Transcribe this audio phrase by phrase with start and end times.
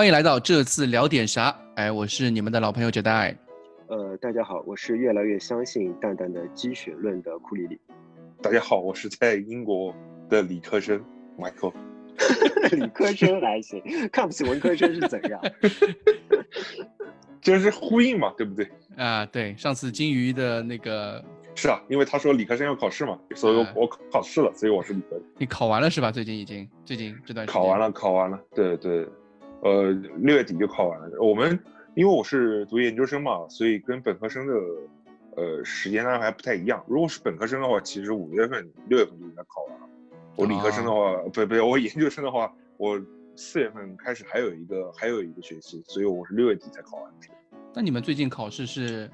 [0.00, 1.54] 欢迎来到这次聊点啥？
[1.74, 3.36] 哎，我是你们的老朋友杰代。
[3.88, 7.78] 呃，大家好，我是越来越相信蛋蛋的积雪论的库里里。
[8.40, 9.94] 大家好，我是在英国
[10.30, 11.04] 的理科生
[11.38, 11.74] Michael。
[12.80, 15.38] 理科生还行，看不起文科生是怎样？
[17.42, 18.66] 这是呼应嘛，对不对？
[18.96, 21.22] 啊，对，上次金鱼的那个
[21.54, 25.22] 是啊，因为他说理科生要考试嘛，所以我我考试了，所以我是理科生。
[25.36, 26.10] 你考完了是吧？
[26.10, 29.06] 最近已经，最近这段时间考完了，考完了，对对，
[29.62, 31.20] 呃，六月底就考完了。
[31.20, 31.58] 我们
[31.94, 34.54] 因为我是读研究生嘛，所以跟本科生的
[35.36, 36.82] 呃时间安排不太一样。
[36.86, 39.88] 如果是本科生的话，其实五月份、六月份就应该考完了。
[40.36, 43.00] 我理科生的话，不不，我研究生的话，我
[43.36, 47.12] 四月份开始还有一个还有一个学期，所以我是六月底才考完。
[47.74, 49.10] 那你们最近考试是，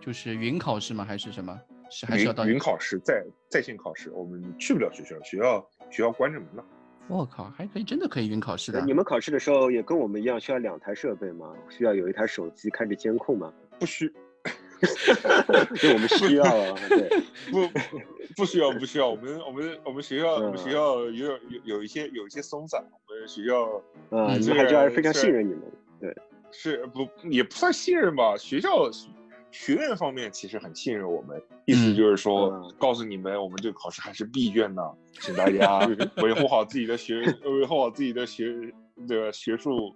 [0.00, 1.04] 就是云考试吗？
[1.04, 1.60] 还是什么？
[1.90, 4.10] 是还是要到云考试在在线考试？
[4.10, 6.64] 我们去不了学校，学校学校关着门了。
[7.08, 8.84] 我靠，还可以真的可以云考试的？
[8.84, 11.54] 你们考试的时候也跟我们一样需要两台设备吗？
[11.68, 13.52] 需要有一台手机看着监控吗？
[13.78, 14.12] 不需，
[15.80, 16.78] 对，我们需要啊。
[16.88, 17.08] 对，
[17.50, 17.68] 不
[18.36, 19.08] 不需要不需要。
[19.08, 22.84] 我们我们我们学校我们学校有有有一些有一些松散。
[23.06, 23.64] 我们学校
[24.10, 25.62] 啊，你们还是非常信任你们。
[26.00, 26.14] 对。
[26.50, 28.34] 是不也不算信任吧？
[28.38, 28.90] 学校
[29.50, 35.78] 学院方面其实很信任我们，意思就是说告诉你们，我们这个考试还是闭卷的，请大 家
[36.22, 38.54] 维护好自己的学，维护好自己的学
[39.06, 39.94] 的学术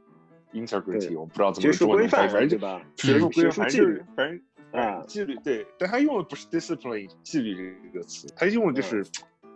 [0.53, 1.19] integrity。
[1.19, 2.83] 我不知道怎么说，反正对吧？
[2.97, 3.69] 学术规范
[4.17, 4.41] 反正
[4.73, 9.05] 啊，纪律对，但他用的不是 discipline 纪律这个词，他用的就是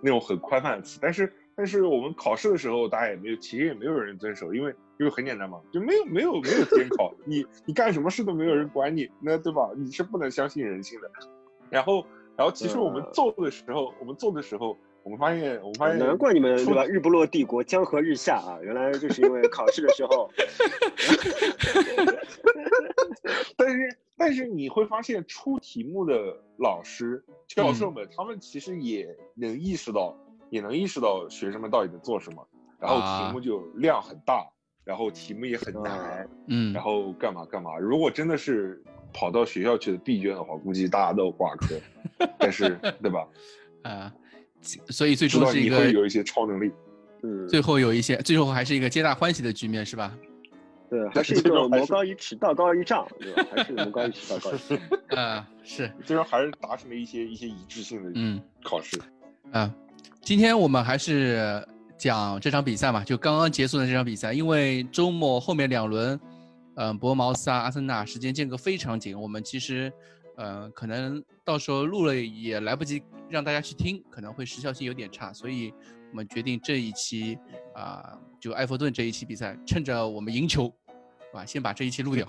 [0.03, 0.99] 那种很宽泛的词。
[1.01, 4.73] 但是但是我们考试的时候，大家也没有，其实也没有人遵守，因为。
[4.99, 9.71] 因为很简单嘛，就没有没有没有监考，你你干什么事都没有人管你，那对吧？
[9.77, 11.11] 你是不能相信人性的。
[11.69, 12.03] 然后
[12.35, 16.87] 然后其实我们做的时候，我们做的时候，我们发现我们发现难怪你们对吧？
[16.87, 20.31] 日不落帝国江河日下啊，原来就是因为考试的时候。
[23.55, 26.15] 但是但是你会发现出题目的
[26.57, 30.17] 老师教授们，他们其实也能意识到，
[30.51, 32.47] 也能意识到学生们到底在做什么，
[32.79, 34.47] 然后题目就量很大。
[34.85, 37.77] 然后题目也很难，嗯，然后干嘛干嘛。
[37.77, 38.81] 如果真的是
[39.13, 41.75] 跑到学校去的闭卷的话，估计大家都挂科。
[42.39, 43.27] 但是， 对吧？
[43.83, 44.15] 啊，
[44.63, 46.71] 所以最终是一个有一些超能力，
[47.25, 50.17] 嗯，最后有一些，最后还是一个皆大欢喜的局面，是吧？
[50.89, 53.45] 对，还是一个魔高一尺，道高一丈，对吧？
[53.57, 54.79] 还是魔高一尺，道高一丈。
[55.21, 58.97] 啊，是，最终还是达成了一些一些一致性的嗯考试。
[59.51, 59.75] 啊，
[60.27, 61.65] 今天我们还是。
[61.97, 66.21] 讲这场比赛嘛，就刚刚结束的这场比赛，因为周末后面两轮，
[66.75, 69.91] 嗯，博茅斯啊、阿森纳时间间隔非常紧，我们其实，
[70.37, 75.73] 呃，可能到时候录了也来不及让大家去听，可能会时效性有点差，所以
[76.11, 77.39] 我们决定这一期
[77.75, 80.71] 啊，就埃弗顿这一期比赛，趁着我们赢球。
[81.37, 82.27] 吧，先把这一期录掉，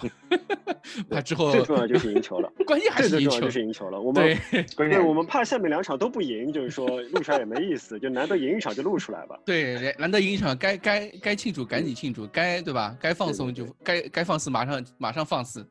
[1.09, 2.51] 怕之后最重要就是赢球了。
[2.67, 3.99] 关键还是赢球，就是赢球了。
[3.99, 4.37] 我们
[4.77, 9.39] 对，我们怕下面两场都不赢，就是说录出来也没意思，就难得赢一场就录出来吧。
[9.45, 12.95] 对，难得赢一场，该该该庆祝赶紧庆祝，该对吧？
[12.99, 15.65] 该放松就该该放肆，马上马上放肆。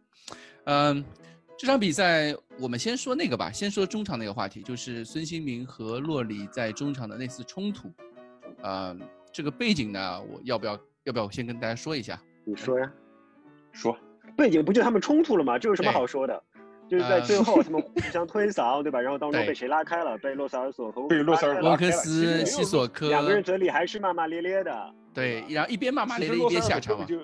[0.65, 1.05] 嗯，
[1.57, 7.93] 这场比赛我们先说那个吧，先说中场那个话题，就是孙兴民和洛里在中场的那次冲突。
[8.63, 8.99] 嗯，
[9.33, 12.21] 这个背景呢，我要不要要不要我先跟大家说一下？
[12.45, 12.91] 你说呀。
[13.77, 13.97] 说
[14.37, 15.59] 背景不就他们冲突了吗？
[15.59, 16.43] 这有什么好说的？
[16.89, 19.01] 就是在最后他们互相推搡，对吧？
[19.01, 20.17] 然后当中被谁拉开了？
[20.19, 24.95] 被洛塞尔索和被洛塞尔沃克斯西索科两个人嘴里还是骂骂咧咧的。
[25.13, 27.05] 对，然后一边骂骂咧咧一边下场。
[27.05, 27.19] 就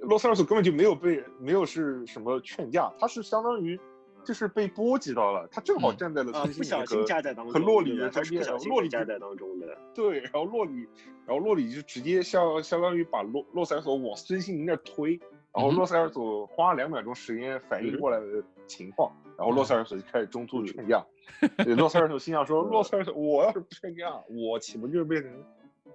[0.00, 3.80] 洛塞尔索根本就没有被没有是什么劝架，他是相当于
[4.22, 9.66] 就是被波及到了，他正好站在了不小心夹在当中，和洛里的中间，洛里夹在当中的。
[9.94, 10.86] 对，然后洛里，
[11.26, 15.18] 然后洛里就直接相相当于把洛洛塞尔索往孙兴民那推。
[15.54, 21.04] 然后洛塞尔索花了两秒钟时间反应过来的情况，然后洛塞尔索就开始中途劝架。
[21.76, 25.30] 洛塞尔索心想说：“洛塞尔索，我要是不劝架，我岂不就是变成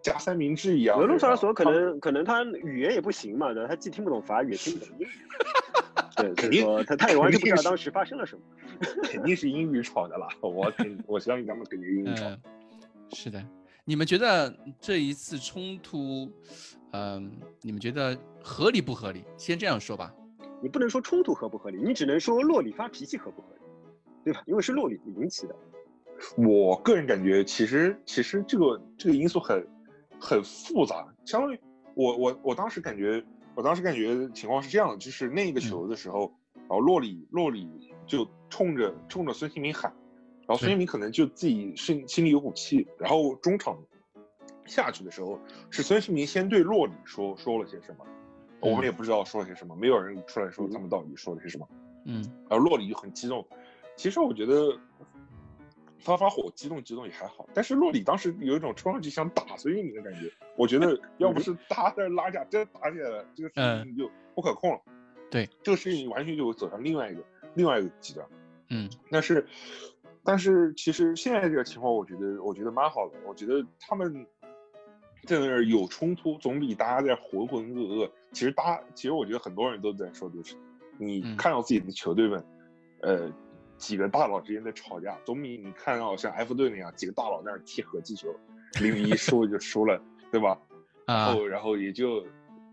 [0.02, 5.12] 加三明治一样？”洛塞尔索可能可能他语言也不行嘛，对他既听不懂法语，也听不懂英语。
[6.16, 8.42] 对，肯定他他也完全不知道当时发生了什么。
[9.04, 12.26] 肯定是英语闯的啦，我肯我相信他们肯定英语吵。
[13.14, 13.44] 是的，
[13.86, 16.32] 你们觉得这一次冲突？
[16.92, 17.32] 嗯，
[17.62, 19.24] 你们觉得合理不合理？
[19.38, 20.14] 先这样说吧。
[20.62, 23.62] 你不能说冲突合不合理，你只能说洛里发脾气合不合理，
[24.26, 24.42] 对吧？
[24.46, 25.56] 因为是洛里引起的。
[26.36, 29.66] 我个人感觉，其实其实这个这个因素很
[30.20, 31.08] 很复杂。
[31.26, 31.60] 相当于
[31.96, 33.24] 我我我当时感觉，
[33.56, 39.94] 我当时感觉情况是这样的，就是那个球的时候，然后洛里洛里就冲着冲着孙兴民喊，
[40.50, 43.78] 然后孙兴民可能就自己心心里有股气，然后中场
[44.66, 48.04] 下去的时候，是孙兴民先对洛里说说了些什么，
[48.60, 51.70] 我们也不知道说了些什么，没有人出来说他们到底说了些什么。
[52.06, 53.46] 嗯，然后洛里就很激动。
[53.96, 54.76] 其实我觉得
[56.00, 60.32] 发发火、激动激动也还好，但是洛里当时有一种冲上去想打孙兴民的感觉。
[60.56, 64.82] 我觉得 要不是他在拉架，真打起来了，这个事情就不可控了。
[65.30, 67.24] 对，这个事情完全就走向另外一个
[67.54, 68.26] 另外一个极端。
[68.72, 69.48] 嗯，但是
[70.30, 73.18] 但是其实现在这个情况，我觉得我觉得蛮好的。
[73.26, 74.26] 我觉得他们
[75.26, 78.12] 在那儿有冲突，总比大家在浑浑噩噩。
[78.32, 80.56] 其实大，其实我觉得很多人都在说，就是
[80.98, 82.46] 你看到自己的球队们，
[83.02, 83.32] 呃。
[83.80, 88.28] 几个大佬之间在吵架，总比你看到像埃弗顿那样几个大佬在那儿踢合气球，
[88.82, 89.98] 零比一输就输了，
[90.30, 90.60] 对吧？
[91.08, 92.22] 然后然后也就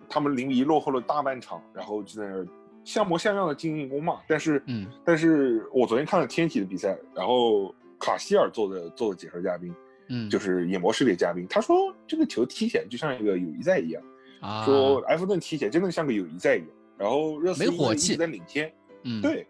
[0.09, 2.45] 他们零比一落后了大半场，然后就在那儿
[2.87, 4.21] 像模像样的进攻嘛。
[4.27, 9.75] 但是，嗯，但是我昨天看了天体的比赛，然后卡希尔做的做的解说嘉宾，
[10.09, 14.03] 嗯，就是演播室里的嘉宾，他说这个球踢起来就像一个友谊赛一样，
[14.41, 16.69] 啊，说埃弗顿踢起来真的像个友谊赛一样。
[16.97, 18.73] 然后热刺一直在领先，
[19.03, 19.47] 嗯，对。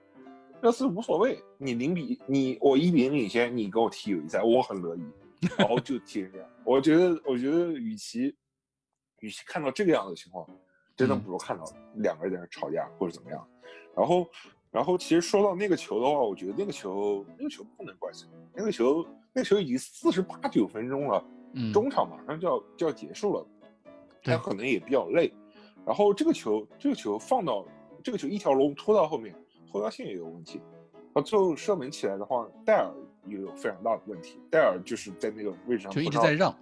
[0.62, 5.02] 热刺无所谓，你零比你我一比零领先，你跟我踢友谊赛，我很乐意，
[5.58, 6.48] 然后就踢成这样。
[6.64, 8.34] 我觉得，我觉得与其
[9.20, 10.48] 与其看到这个样的情况，
[10.96, 11.64] 真的不如看到
[11.94, 13.46] 两个人在那吵架或者怎么样。
[13.94, 14.26] 然后，
[14.70, 21.24] 然后其实说到那个球的话，我觉得那个球那个球不能怪谁，那个球那个球已经四十八九分钟了，
[21.72, 23.46] 中场马上就要就要结束了，
[24.22, 25.32] 他可能也比较累。
[25.84, 27.64] 然后这个球这个球放到
[28.02, 29.34] 这个球一条龙拖到后面。
[29.68, 30.60] 后腰线也有问题，
[31.12, 32.90] 到最后射门起来的话，戴尔
[33.26, 34.38] 也有非常大的问题。
[34.50, 36.56] 戴尔就是在那个位置上就一直在让，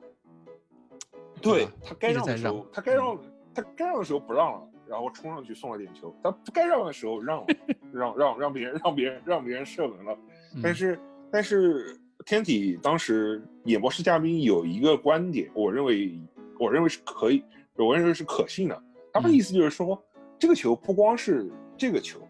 [1.40, 3.16] 对他该让的时候他该让
[3.54, 6.14] 他该让的时候不让了，然后冲上去送了点球。
[6.22, 7.46] 他不该让的时候让了，
[7.92, 10.16] 让让让别人让别人让别人射门了。
[10.62, 16.18] 但是但是天体当时演播室嘉宾有一个观点，我认为
[16.58, 17.44] 我认为是可以，
[17.76, 18.82] 我认为是可信的。
[19.12, 20.02] 他们的意思就是说，
[20.38, 22.20] 这个球不光是这个球。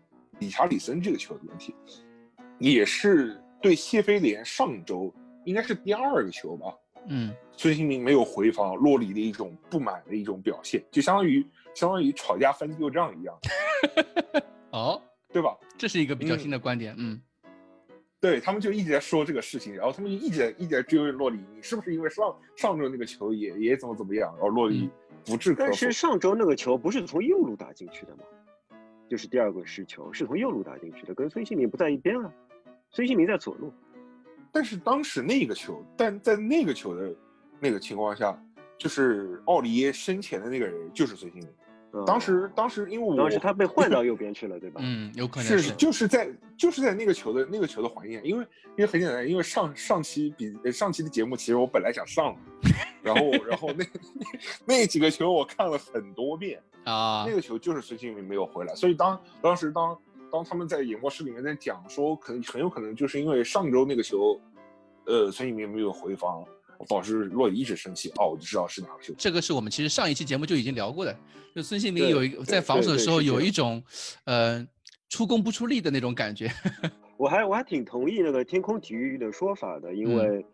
[0.41, 1.73] 理查里森这个球的问题，
[2.59, 6.75] 也是对谢菲联上周应该是第二个球吧？
[7.09, 13.39] 嗯，孙兴民没有回防洛里的一种不满的一种表现，就相当于相当于吵架翻旧账一样。
[14.73, 15.01] 哦，
[15.33, 15.57] 对吧？
[15.77, 16.95] 这是一个比较新的观点。
[16.99, 17.21] 嗯，
[18.21, 24.33] 对他们就一直在说这个事情，然后他们就一直在一直在追问洛里，你是不是因为上上周那个球也也怎么怎么样？
[24.35, 24.89] 然后洛里
[25.25, 25.65] 不置可否。
[25.67, 28.25] 但是上周那个球不是从右路打进去的吗？
[29.09, 32.33] 就是第二个失球是从右路打进去的，跟孙兴民不在一边了，
[32.91, 33.73] 孙兴民在左路。
[34.55, 37.13] 但是当时那个球，但在那个球的
[37.59, 38.41] 那个情况下，
[38.79, 41.51] 就是奥利耶身前的那个人就是孙兴民。
[42.07, 44.81] 当时，当时因为我当时他被换到右边去了，对吧？
[44.83, 48.45] 嗯，有可能是就是在就是在那个球的那个球的环境，因为
[48.77, 52.37] 因为很简单，因为上上期比上期的节目，其实我本来想上，
[53.03, 53.85] 然后然后那
[54.67, 59.97] 那几个球我看了很多遍啊，那个球就是孙兴慜没有回来，所以当当时当
[60.35, 64.41] 当他们在演播室里面在讲说，可能很有可能就是因为上周那个球，
[65.07, 66.45] 呃，孙兴民没有回防。
[66.89, 69.15] 导致洛伊一直生气哦，我就知道是哪个球。
[69.17, 71.17] 这个是我们其实上一期节目就已经聊过的，
[71.55, 73.83] 就孙兴民有一个在防守的时候有一种，
[74.25, 74.67] 呃，
[75.09, 76.51] 出工不出力的那种感觉。
[77.17, 80.45] 我还我还挺同意那个天空体育的说法的，因为，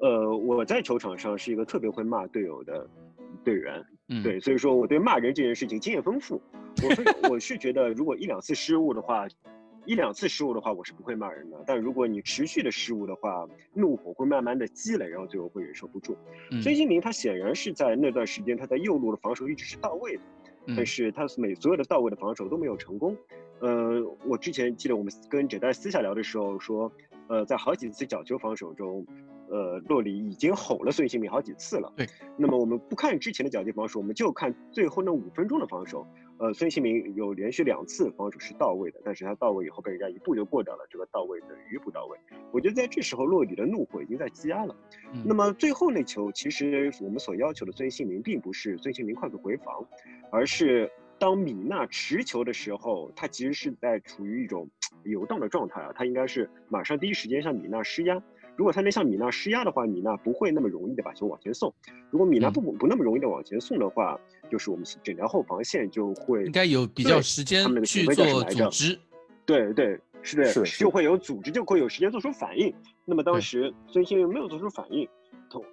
[0.00, 2.86] 呃，我在球场上是一个特别会骂队友的
[3.44, 3.82] 队员，
[4.22, 6.40] 对，所以说我对骂人这件事情经验丰富。
[6.82, 9.26] 我我是觉得如果一两次失误的话。
[9.86, 11.56] 一两次失误的话，我是不会骂人的。
[11.66, 16.14] 但如果你持续的失误的话，怒火会慢慢的积累，然后最后会忍受不住。
[16.62, 20.22] 孙兴民他显然是在那段时间他在右路的防守一直是到位的，
[20.76, 23.16] 但是他每所有的到位的防守都没有成功。
[23.60, 26.92] 呃，我之前记得我们跟哲代私下聊的时候说，
[27.28, 29.04] 呃，在好几次角球防守中，
[29.50, 31.92] 呃，洛里已经吼了孙兴民好几次了。
[31.96, 32.06] 对。
[32.38, 36.06] 那么我们不看之前的角球防守，我们就看最后那五分钟的防守。
[36.38, 42.16] 呃，孙兴民有连续两次防守是到位的，但是他到位以后被人家一步就过掉了，这个到位等于不到位。
[42.50, 44.74] 我觉得在这时候洛里的怒火已经在积压了。
[45.24, 49.86] 那么最后那球，其实我们所要求的孙兴民并不是孙兴民快速回防，
[50.30, 54.66] 而是当米娜持球的时候，他其实是在处于一种
[55.04, 58.22] 游荡的状态啊，他应该是马上第一时间向米娜施压。
[58.56, 61.72] 如果他能向米娜施压的话，米娜不会那么容易的把球往前送。
[62.10, 64.18] 如果米娜不不那么容易的往前送的话，
[64.50, 68.98] 就是我们整条后防线就会应该有比较时间去做组织。
[69.46, 72.72] 对对是的，就会有组织，就会有时间做出反应。
[73.06, 75.08] 那么当时孙兴慜没有做出反应，
[75.48, 75.64] 同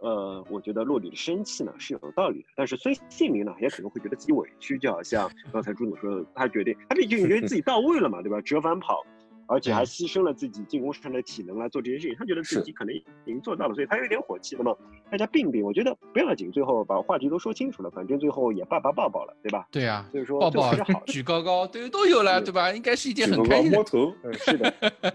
[0.00, 2.48] 呃，我觉得洛里的生气呢是有道理的。
[2.56, 8.40] 但是孙兴民呢也可能会觉得自己委屈，就好像刚才朱总说的，他决定他毕竟觉得自己到位了嘛，对吧？
[8.40, 9.06] 折返跑。
[9.46, 14.56] 而且还牺牲了自己进攻上的体能来做这件事情，他觉得自己可能已经做到了，所以他有点火气。
[14.56, 14.76] 那么
[15.10, 19.66] 大家并并，我觉得不要紧，最后把话题都说清楚了，反正最后也爸爸抱抱了，对吧？
[19.70, 22.72] 对啊，所以说抱抱好， 举高高，对，都有了，对吧？
[22.72, 23.76] 应该是一件很开心的。
[23.76, 25.14] 摸头， 是的。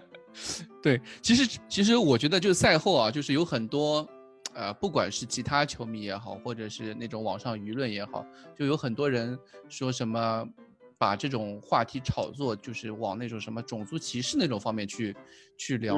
[0.81, 4.07] 对，其实其实我觉得就是赛后啊，就是有很多，
[4.53, 10.47] 呃，不管是其他球迷也好，或者是那种网上舆论也好，就有很多人说什么。
[10.97, 15.15] 把这种话题炒作，就是往那种什么种族歧视那种方面去
[15.57, 15.97] 去聊。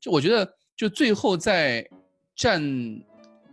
[0.00, 1.86] 就我觉得，就最后在
[2.34, 2.62] 站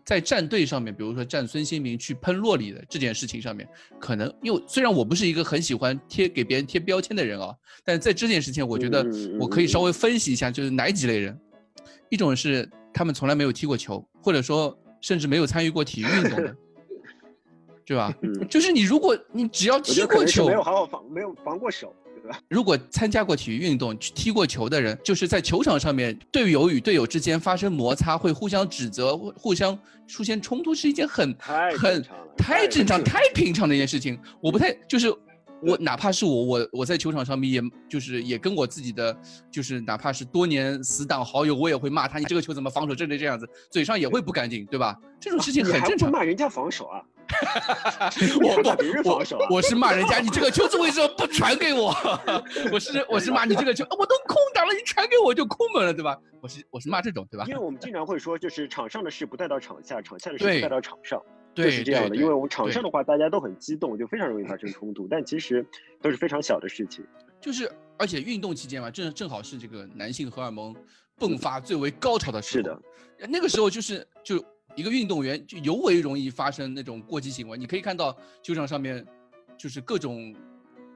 [0.05, 3.67] 在战队上面，比如说站孙兴民去喷洛里的这件事情上面，
[3.99, 9.05] 可能因为虽然我不是一个很喜欢贴给别人贴标签的人啊，但在这件事情，我觉得
[9.39, 11.37] 我可以稍微分析一下，就是哪几类人。
[12.09, 16.55] 一种是他们从来没有踢过球，或者说甚至没有参与过体育运动的。
[17.87, 18.13] 对吧？
[18.51, 22.37] 就是你，如果你只要踢过球，没有好好防，没有防过手，对吧？
[22.51, 31.33] 如果参加过体育运动、踢过球的人，就是在球场上面，队友与队友之间发生摩擦，会互相指责、互相出现冲突，是一件很
[31.79, 32.05] 很
[32.37, 34.19] 太正常、太平常的一件事情。
[34.41, 35.09] 我不太就是
[35.63, 39.17] 我，哪怕是我，我我在球场上面，也就是也跟我自己的，
[39.49, 44.99] 就是哪怕是多年死党好友，我也会骂他，你这个球怎么防守这这这样子，嘴上也会不干净，对吧？
[45.21, 46.11] 这种事情很正常。
[46.11, 47.01] 骂人家防守啊？
[48.41, 51.93] 我不，我我是骂人家，你这个球子为什么不传给我？
[52.71, 56.17] 我是我是骂你这个球，我都空档了，你传给我就空门了，对吧？
[56.41, 57.45] 我是我是骂这种，对吧？
[57.47, 61.21] 因为我们经常会说，就是场上的事不带到场下，场下的事不带到场上，
[61.53, 62.15] 就是这样的。
[62.15, 65.65] 因为我们场上的话，大家都很激动，就非常容易发生冲突，但其实
[66.01, 67.05] 都是非常小的事情。
[67.39, 70.75] 就是而且运动期间嘛，正正好是这个男性荷尔蒙
[71.19, 72.63] 迸发最为高潮的时候。
[72.63, 72.81] 是的，
[73.27, 74.43] 那个时候就是就。
[74.77, 79.03] 一个运动员就尤为容易发生那种过激行为，你可以看到球场上面，
[79.57, 80.35] 就是各种，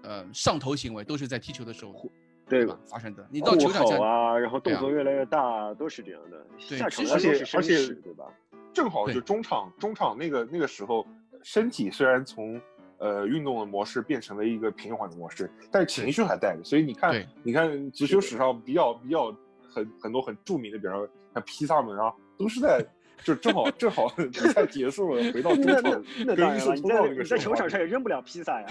[0.03, 2.07] 呃，上头行为都是在踢球的时候，
[2.47, 2.77] 对吧？
[2.85, 3.27] 发生的。
[3.31, 6.45] 你到球场下啊，然后动作越来越大，都是这样的。
[6.69, 8.25] 对，而且而且对吧？
[8.71, 11.03] 正好就中场中场那个那个时候，
[11.41, 12.61] 身体虽然从
[12.99, 16.63] 呃运动的模式变成了一个平缓的模式，但是情绪还带着。
[16.63, 19.35] 所以你看，你看足球史上比较比较
[19.67, 22.85] 很很多很著名的，比方说像披萨们啊，都是在。
[23.23, 28.67] 就正好正好 比赛结束了，回到 中场，那当然了，你在你在球场上也扔不了披萨呀，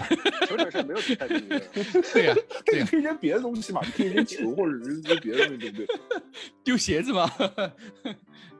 [0.47, 1.39] 球场上没有披萨的。
[2.13, 5.87] 对呀，对，可以扔别的东西嘛，你可以扔球或者扔扔别的东西，对不对？
[6.63, 7.29] 丢鞋子吗？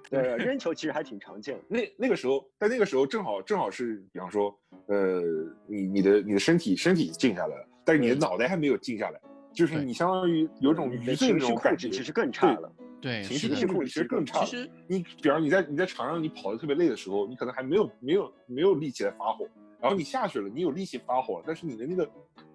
[0.09, 1.61] 对，扔球其实还挺常见的。
[1.67, 4.53] 那那个时候，在那个时候正好正好是，比方说，
[4.87, 5.21] 呃，
[5.67, 9.19] 你你的你的身体身体静下来了，但是你的脑袋还没有静下来，
[9.53, 12.71] 就是你相当于有种愚蠢那种感觉，其实更差了。
[13.01, 14.45] 对，情绪控制其实更差。
[14.45, 19.47] 其实你，比方你在你在场上你跑的特别累的时候，你可能还没有没有没有力气来发火，
[19.81, 22.09] 然后你下去了，你有力气发火了，但是你的那个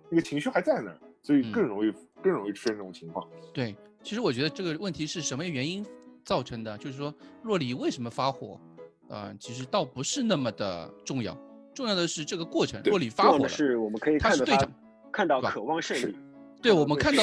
[0.08, 3.28] 那个情绪还在那儿，所以更容易更容易出现这种情况。
[3.52, 5.84] 对，其实我觉得这个问题是什么原因
[6.24, 6.78] 造成的？
[6.78, 7.12] 就是说
[7.42, 8.60] 洛里为什么发火？
[9.08, 11.36] 呃，其实倒不是那么的重要，
[11.74, 12.80] 重要的是这个过程。
[12.84, 14.68] 洛里发火是我们可以看到他
[15.12, 16.16] 看到渴望胜利。
[16.62, 17.22] 对，我们看到，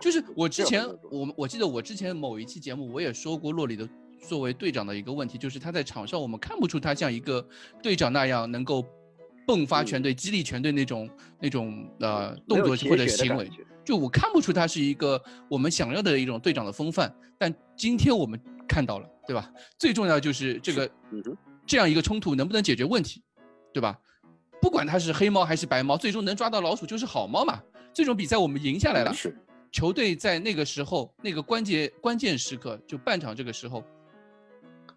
[0.00, 3.88] 就是我之前，我我记得我之前某一期节目我也说过洛里的
[4.28, 7.46] 作为队长的一个问题，就是他在场上我们看不出他像一个
[7.82, 8.84] 队长那样能够
[9.46, 11.10] 迸发全队、激励全队那种
[11.40, 13.50] 那种呃动作或者行为，
[13.84, 17.12] 就我看不出他是一个我们想要的一种队长的风范。
[17.38, 19.50] 但今天我们看到了，对吧？
[19.78, 20.90] 最重要就是这个
[21.66, 23.22] 这样一个冲突能不能解决问题，
[23.72, 23.98] 对吧？
[24.60, 27.60] 不管他是黑猫还是白猫，最终能抓到老鼠就是好猫嘛。
[27.92, 29.36] 这种比赛我们赢下来了，是
[29.70, 33.84] 球队在那个时候那个关键关键时刻，就半场这个时候，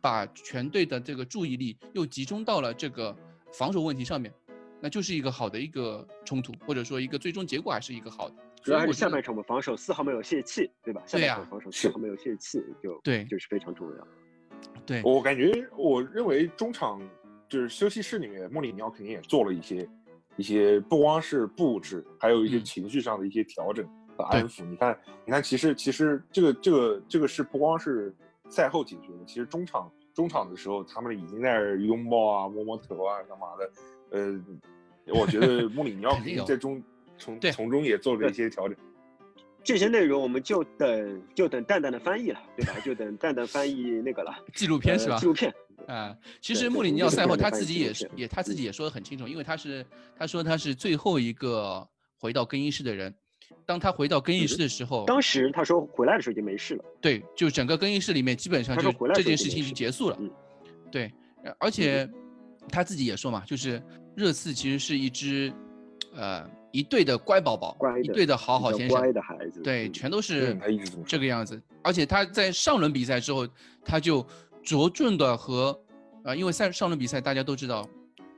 [0.01, 3.15] 把全队的这个注意力又集中到了这个
[3.53, 4.33] 防守问题上面，
[4.81, 8.35] 那就是一个好的一个冲突，或者说一个最终结果还是一个好的。
[8.63, 11.03] 主要是下半场我们防守丝毫没有泄气，对吧？
[11.09, 14.07] 对呀，防守丝毫没有泄气，就对，就是非常重要。
[14.85, 16.99] 对我感觉，我认为中场
[17.47, 19.87] 就是休息室里面，穆里尼奥肯定也做了一些。
[20.37, 23.87] 一些不光是布置，还有一些情绪上的一些调整
[24.17, 24.65] 和安抚。
[24.65, 28.13] 你看，你看，其实其实这个这个这个是不光是
[28.49, 33.71] 赛后解决的，其实中场中场的时候，他们已经在拥抱啊、摸摸头啊、干嘛的。
[34.11, 34.39] 呃，
[35.13, 36.81] 我觉得穆里尼奥 肯定在中
[37.17, 38.77] 从从中也做了一些调整。
[39.63, 42.73] 这些内容我们就等就等蛋蛋的翻译了，对吧？
[42.83, 45.17] 就等蛋蛋翻译那个了， 纪录片是吧？
[45.17, 45.51] 纪录片。
[45.87, 49.85] 啊，其实穆里尼奥赛后他自己也是也他自己也说的很清楚，因为他是
[50.17, 53.13] 他说他是最后一个回到更衣室的人。
[53.63, 56.85] 当他回到更衣室的时候，当时他说回来的时候已经没事了。
[56.99, 60.17] 对，就整个更衣室里面基本上就这件事情已经结束了。
[60.91, 61.13] 对，
[61.59, 62.09] 而且
[62.69, 63.81] 他自己也说嘛，就是
[64.15, 65.53] 热刺其实是一支
[66.15, 70.57] 呃一队的乖宝宝，一队的好好先生，乖的孩子，对，全都是
[71.05, 71.61] 这个样子。
[71.83, 73.47] 而且他在上轮比赛之后，
[73.83, 74.25] 他就
[74.65, 75.79] 着重的和，
[76.23, 77.87] 呃，因为赛上轮比赛大家都知道，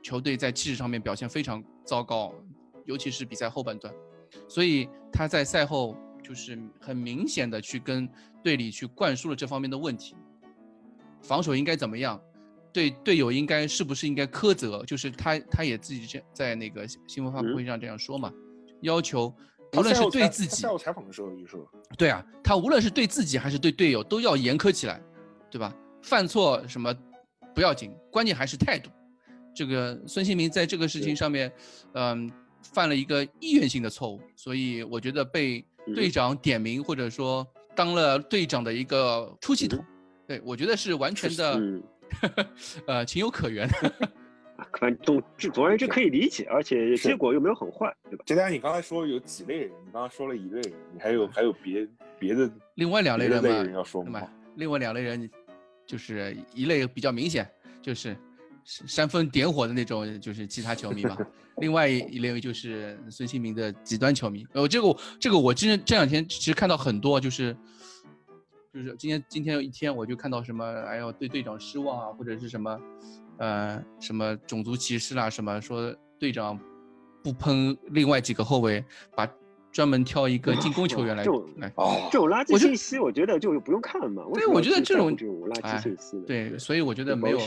[0.02, 2.34] 球队在气势上面表现非常糟糕，
[2.84, 3.92] 尤其是比赛后半段，
[4.46, 8.06] 所以他在赛后就是很明显的去跟
[8.44, 10.14] 队里去灌输了这方面的问题，
[11.22, 12.20] 防守应该怎么样。
[12.70, 14.84] 对队友应该是不是应该苛责？
[14.84, 18.30] 就是他他也自己在在那个新闻发布会上这样说嘛，
[18.82, 19.34] 要求
[19.72, 21.66] 无论是对自己，下午采访的时候就说，
[21.96, 25.02] 对啊，他无论是对自己还是对队友都要严苛起来，
[25.50, 25.74] 对吧？
[26.02, 26.94] 犯错什么
[27.54, 28.90] 不要紧，关键还是态度。
[29.54, 31.52] 这个孙兴民在这个事情上面，
[31.94, 32.30] 嗯，
[32.62, 35.64] 犯了一个意愿性的错误，所以我觉得被
[35.94, 39.84] 队长点名或者说当了队长的一个出气筒，
[40.26, 41.80] 对我觉得是完全的。
[42.86, 43.68] 呃，情有可原，
[44.80, 48.24] 反正总之总而言之可以理解，而且结果又没有很坏，对吧？
[48.26, 51.86] 接下来你刚才说有几类人，你刚刚说了一类人，你还有还有别
[52.18, 53.72] 别的另外两类人嘛？
[53.74, 54.26] 要说吗？
[54.56, 55.30] 另外两类人
[55.88, 57.50] 就是一类比较明显，
[57.82, 58.16] 就是
[58.64, 61.16] 煽风点火的那种，就是其他球迷嘛。
[61.58, 64.46] 另外一类就是孙兴民的极端球迷。
[64.52, 67.56] 呃，这个这个我今这两天其实看到很多，就是。
[68.70, 72.78] 就是今天今天有一天我就看到什么，哎呦对队长失望啊，或者是什么，
[73.38, 76.56] 呃什么种族歧视啦，什么说队长
[77.24, 78.84] 不喷另外几个后卫，
[79.16, 79.26] 把
[79.72, 81.24] 专门挑一个进攻球员来
[81.56, 81.72] 来，
[82.10, 84.24] 这种垃圾信息我觉得就不用看嘛。
[84.34, 87.40] 对，我觉得这种这种垃圾信息，对，所以我觉得没有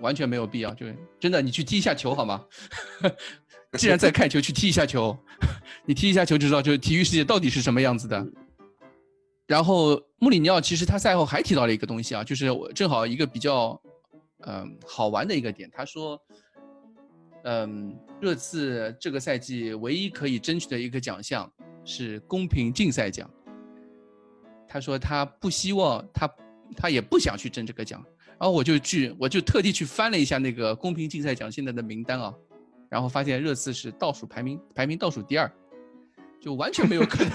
[0.00, 0.86] 完全没有必要，就
[1.20, 2.44] 真的你去踢一下球好吗？
[3.76, 5.16] 既然在 看球，去踢一下球，
[5.84, 8.26] 你踢一下球就知道，就是体育世界到底是什么样子的。
[9.46, 13.78] 然后穆里尼奥其实他赛后还提到了一个东西啊，就是我正好一个比较，
[14.46, 15.68] 嗯，好玩的一个点。
[15.70, 16.18] 他说，
[17.44, 21.50] 嗯，热刺这个赛季唯一可以争取的一个奖项
[21.84, 23.30] 是公平竞赛奖。
[24.66, 26.28] 他说他不希望他
[26.76, 28.04] 他也不想去争这个奖。
[28.38, 32.34] 然后我就去我就特地去翻了一下那个公平竞赛奖现在的名单啊，
[32.88, 35.50] 然后发现热刺是倒数排名排名倒数第二。
[36.44, 37.32] 就完全没有可能，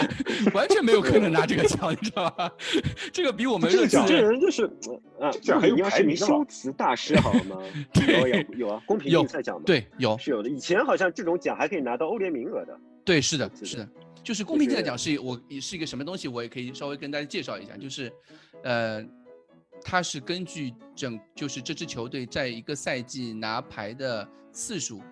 [0.54, 2.50] 完全没有可能拿这个奖，你知道吧？
[3.12, 4.64] 这个比我们这个奖，这人就是
[5.20, 5.30] 啊，
[5.74, 7.58] 你要是名修辞大师，好吗？
[8.08, 9.64] 有有有啊，公平竞赛奖吗？
[9.66, 10.48] 对，有是有的。
[10.48, 12.74] 以前好像这种奖还可以拿到欧联名额的。
[13.04, 13.86] 对，是的，是的，
[14.24, 18.10] 就是公平竞赛奖是我是一个什么东西，我也可以稍微跟大家介绍一下，就是
[18.64, 19.04] 呃，
[19.82, 25.02] 它是根据整就是这支球队在一个赛季拿牌的次数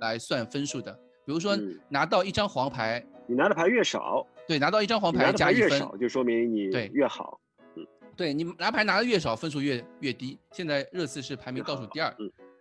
[0.00, 0.98] 来算分数的。
[1.24, 1.56] 比如说
[1.88, 7.40] 拿到一张黄牌，你拿的牌越少，对，拿到一张黄牌加一分，越少就说明你对越好。
[7.76, 10.38] 嗯，对你拿牌拿的越少，分数越越低。
[10.52, 12.14] 现在热刺是排名倒数第二，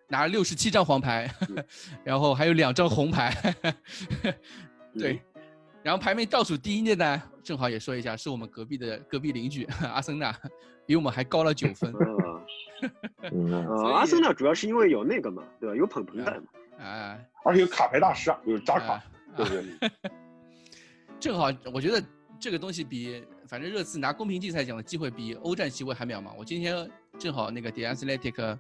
[0.08, 1.30] 拿了六十七张黄牌，
[2.04, 3.34] 然后还有两张红牌。
[4.98, 5.22] 对，
[5.82, 10.34] 然后排名倒数第一的呢，正好也说一下，是我们隔壁的隔壁邻居阿森纳，
[10.86, 11.94] 比我们还高了九分。
[13.32, 15.76] 嗯阿森纳主要是因为有那个嘛，对吧？
[15.76, 16.44] 有捧捧在嘛。
[16.84, 19.02] 哎，而且有卡牌大师啊，有扎卡，
[19.38, 19.92] 对不对？
[21.20, 22.04] 正 好，我觉得
[22.40, 26.34] 这个东西比反正热刺拿公平竞赛奖的机会比欧战机会还渺茫。
[26.38, 28.60] 我今天正好那个 The Athletic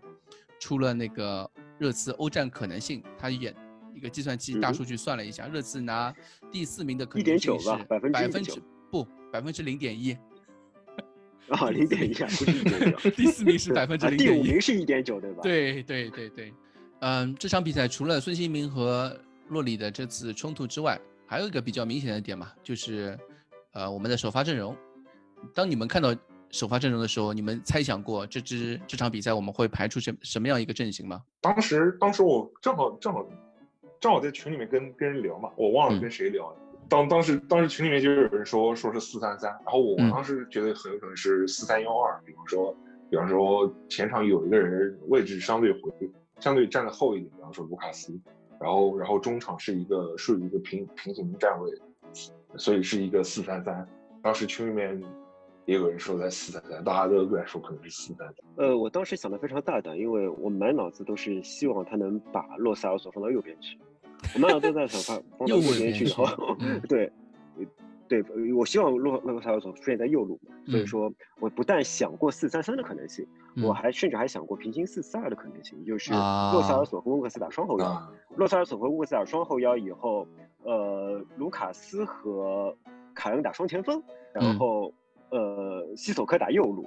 [0.60, 3.54] 出了那个热刺欧战可能性，他演
[3.94, 6.14] 一个计算机大数据算了一下，热刺拿
[6.52, 7.70] 第四名的可能性是
[8.12, 10.18] 百分之不百分之零点一。
[11.50, 13.10] 啊， 零点一，不是一点九。
[13.12, 15.42] 第四名是百分之零点一，第五名是一点九，对吧？
[15.44, 16.54] 对对对对。
[17.06, 19.14] 嗯，这场比赛除了孙兴民和
[19.50, 23.20] 洛里的这次冲突之外，还有一个比较明显的点嘛，就是，
[23.74, 24.74] 呃，我们的首发阵容。
[25.54, 26.16] 当你们看到
[26.50, 31.22] 首发阵容的时候，你们猜想过这支这场比赛我们会排出什什么样一个阵型吗？
[31.42, 33.28] 当时，当时我正好正好
[34.00, 36.58] 正好在群里面跟跟人聊嘛，我忘了跟谁聊了。
[36.88, 42.74] 当当时当时群里面就有人说说是四三三，然后我当时觉得很有可能是四三幺二，比方说
[43.10, 45.92] 比方说前场有一个人位置相对回。
[46.44, 48.20] 相对站的后一点，比方说卢卡斯，
[48.60, 51.72] 然后然后中场是一个属于一个平平行站位，
[52.58, 53.88] 所以是一个四三三。
[54.22, 55.02] 当时群里面
[55.64, 58.36] 也有人说在四三三，大家都在说可能是四三三。
[58.58, 63.80] 呃，我当时想的非常大胆，因为我满脑子都是希望他能把洛塞尔索放到右边去，
[64.36, 66.06] 我满脑子都在想放 放到右边去，
[66.90, 67.10] 对。
[68.22, 73.26] 对，我希望洛洛塞尔索出现在右路，所以说我不但想过四三三的可能性，
[73.64, 80.28] 我还甚至还想过平行四四二的可能性，就是洛塞尔索和温克斯打双后腰，洛塞尔索和温克斯打双后腰以后，
[80.64, 82.76] 呃，卢卡斯和
[83.16, 84.02] 凯恩打双前锋，
[84.34, 84.94] 然后
[85.30, 86.86] 呃，西索科打右路，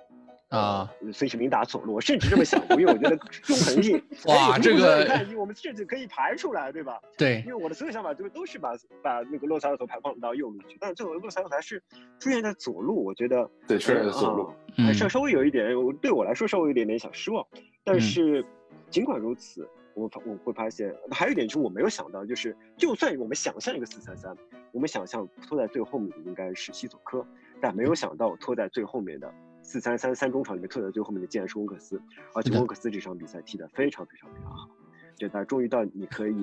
[0.57, 7.01] 啊，孙兴民打左路，我甚至这么想过，因为我觉得中横性哇， 这个看我们甚至可以排出来，对吧？
[7.16, 11.83] 对，因为我的所有想法都都是把把那个洛萨尔索排放到右路去，但是最后洛萨尔索还是
[12.19, 15.69] 出现在左路，我觉得对，出现在左路，还是稍微有一点，
[16.01, 17.47] 对我来说稍微有一点点小失望。
[17.85, 18.45] 但是
[18.90, 24.37] 尽管如此，我发我会发现还有一点就是我没有想到，就是就算我们想象一个四三三，
[24.73, 27.27] 我们想象拖在最后面的应该是西索科，
[27.61, 29.33] 但没有想到拖在最后面的。
[29.66, 32.00] 四三三三中场里面，特在最后面的竟然是温克斯，
[32.33, 34.68] 而且温克斯这场比赛踢得非常非常非常好，
[35.16, 36.37] 就他终于到 你可以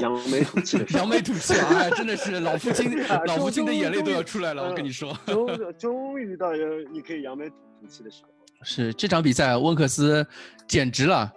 [0.00, 6.50] 扬眉吐气的时候，扬眉吐气啊，真的是老父亲，老父亲的眼泪都要出来了，我跟你说，终终于到
[6.90, 8.30] 你可以扬眉吐气的时候。
[8.62, 10.26] 是这场比赛，温克斯
[10.66, 11.30] 简直了，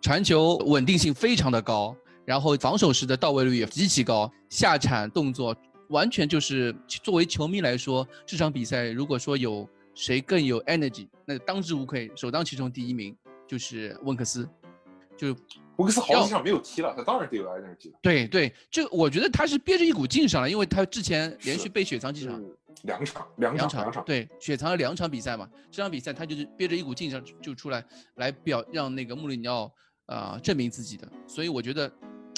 [0.00, 5.56] 传球稳定性非常的高，然后防守时的到位率也极其高，下铲动作
[5.90, 9.68] 完全就是作为球迷来说，这场比赛如果说有。
[9.94, 11.08] 谁更有 energy？
[11.24, 14.48] 那当之无愧，首当其冲第一名就是温克斯。
[15.16, 15.36] 就
[15.76, 17.98] 温克斯好几场没有踢了，他当然得有 energy 了。
[18.00, 22.42] 对对，这我觉得他是憋着一股劲上来，因为他之前连续被雪藏几场，
[22.84, 25.46] 两场，两场，两场，对，雪藏了两场比赛嘛。
[25.70, 29.70] 这场比赛他就是憋着一股劲上就出来，来表让那个穆里尼奥
[30.06, 31.06] 啊证明自己的。
[31.26, 31.92] 所以我觉得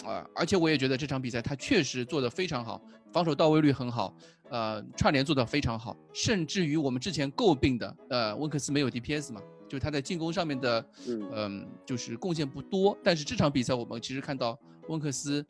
[0.05, 2.81] 啊，而且我也觉得这场比赛他确实做得非常好，
[3.13, 4.15] 防守到位率很好。
[4.51, 12.95] 呃，串联做得非常好，甚至于我们之前诟病的，呃，温克斯没有 DPS 嘛，就是他在进攻上面的，嗯，就是贡献不多。
[13.03, 15.43] 但是这场比赛我们其实看到温克斯，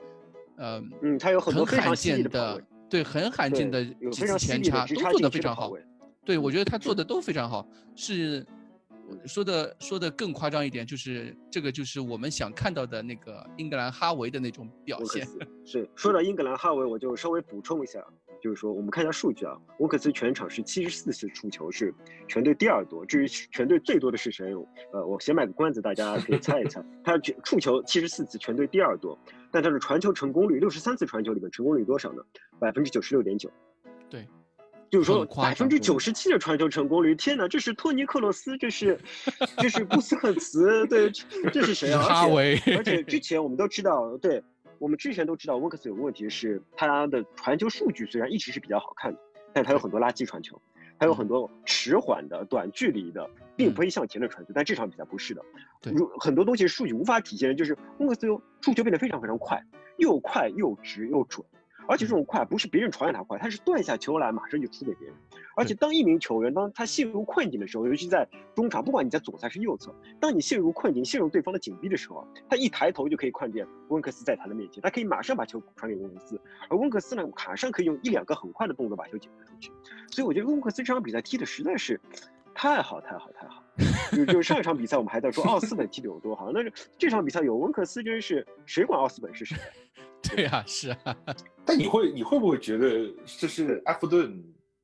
[0.57, 5.73] 呃，嗯，他有很多罕见的，对，很罕见的几次前插都做得非常好。
[6.25, 7.67] 对，我觉得他做的都非常好。
[7.97, 8.47] 是
[9.27, 15.27] 说的说的更夸张一点，就是这个就是我们想看到的那个英格兰哈维的那种表现。
[15.64, 18.05] 是说到英格兰哈维，我就稍微补充一下。
[18.40, 21.94] 就是说，我们看一下数据啊，沃克斯全场是七十四次触球，是
[22.27, 23.07] 全队第二多。
[23.07, 24.53] 至于全队最多的是谁？
[24.92, 26.85] 呃，我先卖个关子，大家可以猜一猜。
[27.05, 29.16] 他触球七十四次，全队第二多。
[29.53, 32.22] 但他的传球成功率，六十三次传球里面成功率多少呢？
[32.59, 33.48] 百分之九十六点九。
[34.11, 34.27] 对，
[34.93, 37.15] 就是说百分之九十七的传球成功率。
[37.15, 39.01] 天哪，这是托尼克罗斯，这是
[39.57, 41.11] 这是布斯克茨，对，
[41.51, 42.03] 这是谁啊？
[42.05, 42.61] 哈维。
[42.77, 44.45] 而且之前我们都知道，对。
[44.79, 49.19] 我们之前都知道，温克斯有个问题是，他的传球数据虽然一直是比较好看的，
[49.55, 50.61] 但他有很多垃圾传球，
[50.99, 53.27] 他有很多迟缓的短距离的，
[53.57, 54.53] 并非向前的传球。
[54.55, 55.43] 但这场比赛不是的，
[55.85, 58.27] 如很多东西数据无法体现，就是温克斯
[58.61, 59.59] 触球变得非常非常快，
[59.97, 61.47] 又快又直又准。
[61.93, 65.15] 而且这种快不是别人传给他快，他是断下球来马上就出给别人。
[65.55, 79.71] 而且当一名球员当他陷入困境的时候，尤其在中场，不管你在左侧还是右侧，当你陷入困境、陷入对方的紧逼的时候，他一抬头就可以看见温克斯在他的面前，他可以马上把球传给温克斯，而温克斯呢，马上可以用一两个很快的动作把球解决出去。
[80.11, 82.01] 所以我觉得温克斯这场比赛踢的实在是
[82.55, 83.63] 太好、太好、太好。
[84.13, 89.57] 就就上一场比赛我们还在说奥斯本踢的有多好，那是这场比赛有温克斯真是谁管奥斯本是谁？
[90.35, 91.16] 对呀，是啊。
[91.64, 94.42] 但你会你会不会觉得这是埃弗顿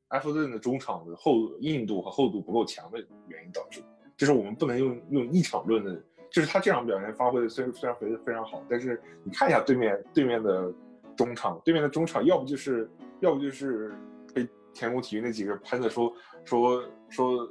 [0.09, 3.83] 埃弗顿的中场的厚硬度和厚度不够强的原因导致？
[4.17, 5.95] 就是我们不能用用一场论的，
[6.31, 10.73] 就是他这场表现发挥的虽然虽然非非常好，但是你看一下对面对面的
[11.17, 13.95] 中场，对面的中场要不就是要不就是
[14.35, 16.13] 被天空体育那几个喷的说
[16.45, 17.49] 说说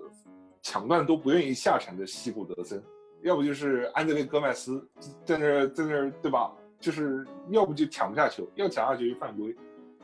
[0.62, 2.84] 抢断都不愿意下场的西古德森，
[3.24, 4.86] 要不就是安德烈戈麦斯
[5.26, 6.54] 在那在那对吧？
[6.80, 9.56] 就是要不就抢不下球，要抢下球就犯规，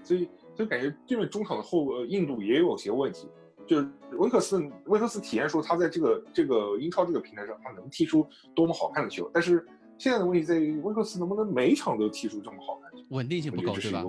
[0.03, 3.27] 所以就感觉对面中场的后呃硬度也有些问题。
[3.65, 9.65] 就是温克斯温克斯体验说他在这个这个英超这个平台上他能踢出多么好看的球，但是
[9.97, 14.03] 现在的问题在于温克斯能不能每场都踢出这么好看的球，稳定性不够对吧？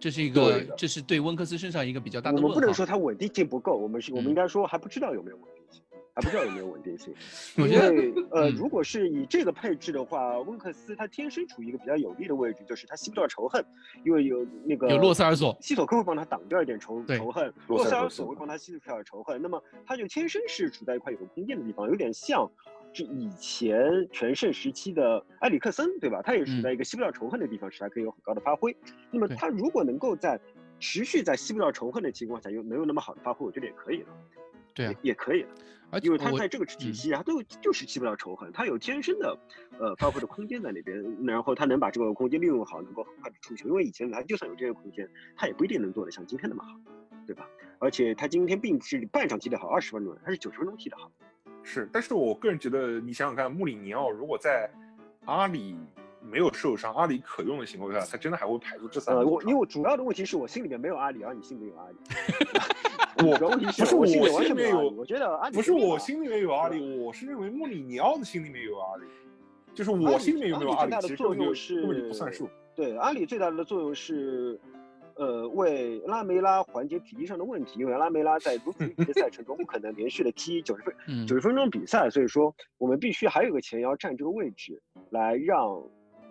[0.00, 2.36] 这是一个这是对温克斯身上一个比较大的。
[2.36, 5.55] 我们不能说他稳定性不够，我们是我们应该说还不知道有没有稳定性。
[6.16, 7.14] 还不知道有没有稳定性，
[7.58, 13.62] 因为呃，如果是以这个配置的话，温克斯他天生处于一个比较有利的位置，就是他吸不到仇恨，
[14.02, 22.50] 因为有那个有洛塞尔索，西索科会帮他挡掉一点仇仇恨，洛塞尔索会帮他吸出来仇恨，那么他就天生是处在一块有空间的地方，有点像
[22.94, 26.22] 是以前全盛时期的埃里克森，对吧？
[26.22, 28.74] 他也处在一个吸不到仇恨的地方，使他可以有很高的发挥。
[29.10, 30.40] 那么他如果能够在
[30.80, 34.08] 持续在吸不到仇恨的情况下，又能有那么好的发挥，我觉得也可以了。
[34.74, 35.46] 对，也可以，
[36.02, 39.38] 因为他在这个体系他都就是吸不到仇恨，他有天生的
[39.78, 43.68] 呃发挥的空间在那边，然后他能把这个空间利用好，能够很快的出球。
[43.68, 46.78] 因为以前他就算有这个空间，他也不一定能做得像今天那么好，
[47.26, 47.48] 对吧？
[47.78, 51.10] 而且他今天并不是半场踢得好，二十分钟，他是九十分钟踢得好。
[51.62, 54.70] 是，但是我个人觉得，你想想看，穆里尼奥如果在
[55.24, 55.76] 阿里
[56.20, 59.24] 没有受伤，阿里可用的情况下，他真的还会排出这三个？
[59.24, 61.96] 我因为我主要的问题是我心里面没有阿里，而你心里有阿里。
[63.24, 63.36] 我
[63.76, 69.04] 不是我心里面有，我觉得不是我心里面有阿里，我是认为穆里尼奥的心里面有阿里，
[69.74, 71.46] 就是我心里面有没有阿里，其实根本就
[72.08, 72.48] 不算数。
[72.74, 74.58] 对，阿里最大的作用是。
[75.18, 80.94] 呃，为拉梅拉缓解体力上的问题，因为拉梅拉在如此密集的赛程中不可能连续的踢九十分
[81.26, 85.82] 九十分钟比赛，所以说我们必须还有个前腰占这个位置，来让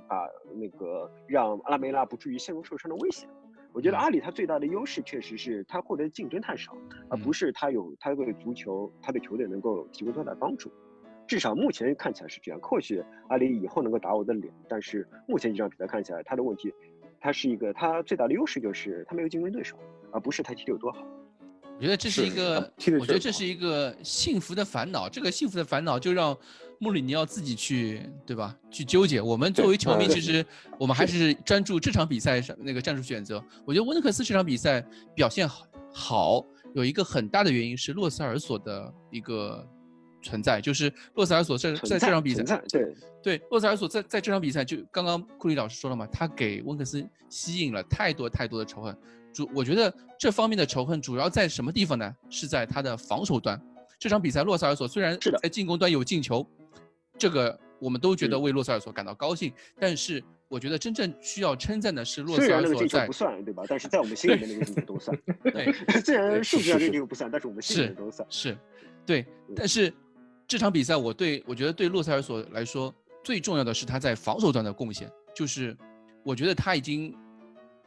[0.08, 3.28] 啊那个让拉梅拉不至于陷入受伤的危险。
[3.76, 6.72] 我觉得阿里它最大的优势确实是他获得竞争太少，
[7.10, 10.72] 而不是他有他对足球他对球队能够提供多大帮助。
[11.28, 16.74] 至少目前看起来是这样，或许阿里以后能够打我的脸，但是目前这场比赛看起来他的问题。
[17.20, 19.78] 他是一个，他最大的优势就是他没有竞争对手，
[20.12, 21.06] 而不是他踢得有多好。
[21.78, 25.10] 我觉得这是一个，我觉得这是一个幸福的烦恼。
[25.10, 26.38] 这个幸福的烦恼就让
[26.80, 28.56] 穆里尼奥自己去，对吧？
[28.70, 29.22] 去纠结。
[29.22, 30.46] 我们作为球迷，其实
[30.80, 33.44] 我们还是专注这场比赛上那个战术选择。
[33.66, 34.86] 我觉得温克斯这场比赛
[35.16, 39.68] 表现好，好有一个很大的原因是洛塞尔索的一个。
[40.24, 48.98] 存在就是洛塞尔索在在这场比赛，对对，洛塞尔索在在这场比赛就刚刚库里老师说了嘛，他给温克斯吸引了太多太多的仇恨。
[49.32, 52.12] 主我觉得这方面的仇恨主要在什么地方呢？
[52.28, 53.62] 是在他的防守端。
[54.00, 56.44] 这场比赛洛塞尔索虽然在进攻端有进球，
[57.18, 59.52] 这个我们都觉得为洛塞尔索感到高兴。
[59.80, 63.64] 但是我觉得真正需要称赞的是洛塞尔索在不算对吧？
[63.68, 65.18] 但是在我们心里面那个进球都算。
[65.44, 68.28] 对，虽然数据上这个进球不算，但是我们心里面都算。
[68.30, 68.58] 是，
[69.06, 69.26] 对，
[69.56, 69.94] 但是。
[70.48, 75.76] 这场比赛，我对我觉得对洛塞尔索来说最重要的是他在防守端的贡献，就是
[76.24, 77.12] 我觉得他已经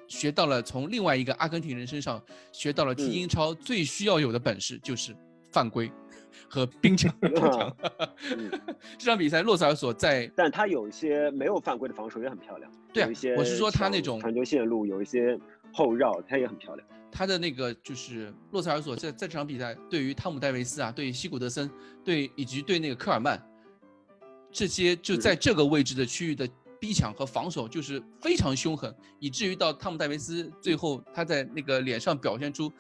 [0.09, 5.15] 学到了从另外一个阿根廷人身上学到了踢英超最需要有的本事，就是
[5.53, 5.89] 犯规
[6.49, 7.11] 和冰墙。
[8.99, 12.71] 这场比赛洛塞尔索在，但他有一些没有犯规的防守也很漂亮。
[12.93, 15.39] 对啊，我是说他那种传球线路有一些
[15.73, 16.87] 后绕，他也很漂亮。
[17.11, 21.71] 他的那个就是洛塞尔索在在这场比赛，对于汤姆戴维斯啊，对于西古德森，
[22.05, 23.41] 对以及对那个科尔曼，
[24.53, 26.49] 这些就在这个位置的区域的
[26.79, 32.71] 逼抢和防守就是非常凶狠，以至于到汤姆戴维斯最后他在那个脸上表现出，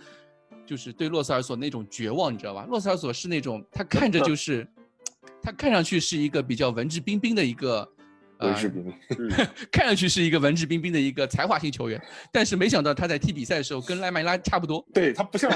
[0.68, 2.66] 就是对洛塞尔索那种绝望，你知道吧？
[2.68, 4.68] 洛塞尔索是那种他看着就是，
[5.42, 7.90] 他看上去是一个比较文质彬彬的一个。
[8.40, 9.28] 文质彬彬，
[9.72, 12.00] 看上去是一个文质彬彬的一个才华型球员，
[12.30, 14.86] 但是没想到他在踢比赛的时候跟拉梅拉差不多。
[14.94, 15.50] 对他不像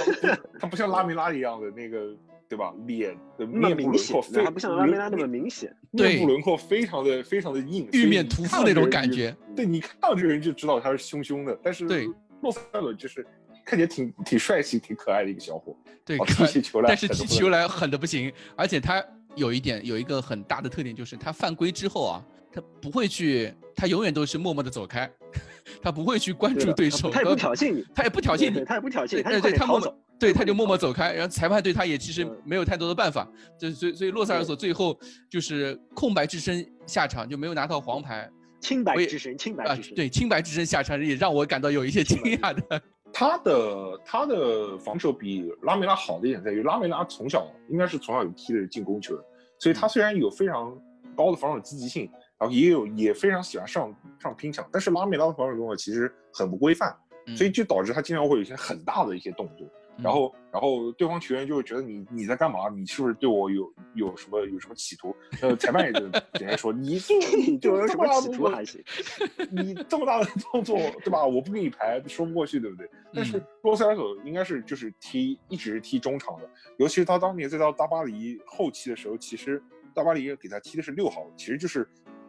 [0.59, 2.13] 他不像拉梅拉一样的那个，
[2.49, 2.75] 对吧？
[2.85, 9.33] 脸的面部轮廓非不像拉梅拉那么明显，面部轮廓非常的非常的硬，玉面屠夫那种感觉。
[9.55, 12.09] 对你看到这个人就知道他是凶凶的，但是对
[12.41, 13.25] 洛塞尔就是
[13.65, 15.77] 看起来挺挺帅气、挺可爱的一个小伙。
[16.05, 19.05] 对，踢起球来，但是踢球来狠的不行，而且他
[19.37, 22.25] 有一点有一个很大的特点，就是他犯规之后啊。
[22.55, 25.11] 他不会去，他永远都是默默的走开，
[25.83, 33.27] 他不会去关注对手，他也不挑衅你，他也不挑衅你，他也不挑衅，对对，他默默，对他就默默走开，然后裁判对他也其实没有太多的办法，
[33.59, 34.95] 就所以所以洛塞尔索最后
[35.31, 38.29] 就是空白之身下场，就没有拿到黄牌，
[38.61, 42.83] 清白之身，清白之身，对清白之身下场也让我感到有一些 惊讶的。
[43.13, 49.15] 他的他的防守比拉梅拉好的一点在于，拉梅拉从小应该是从小有踢的进攻球，
[49.59, 50.77] 所以他虽然有非常
[51.17, 52.11] 高的防守积极性。
[52.39, 56.93] 然后也有也非常喜欢上上拼抢，但是拉梅拉的防守动作其实很不规范，
[57.37, 59.65] 所以就导致他经常会有一些很大的一些动作，
[59.99, 62.69] 然后然后对方球员就会觉得你你在干嘛？
[62.69, 65.15] 你是不是对我有有什么有什么企图？
[65.41, 68.83] 呃，裁判也就 直接说你 这你就有什么企图还行？
[69.53, 71.25] 你这么大的动作对吧？
[71.25, 72.89] 我不给你排说不过去对不对？
[73.15, 79.63] 但是洛塞尔索应该是就是踢一直是踢中场的，尤其是他当年在到大巴黎后期的时候，其实
[79.95, 81.89] 大巴黎给他踢的是六号，其实就是。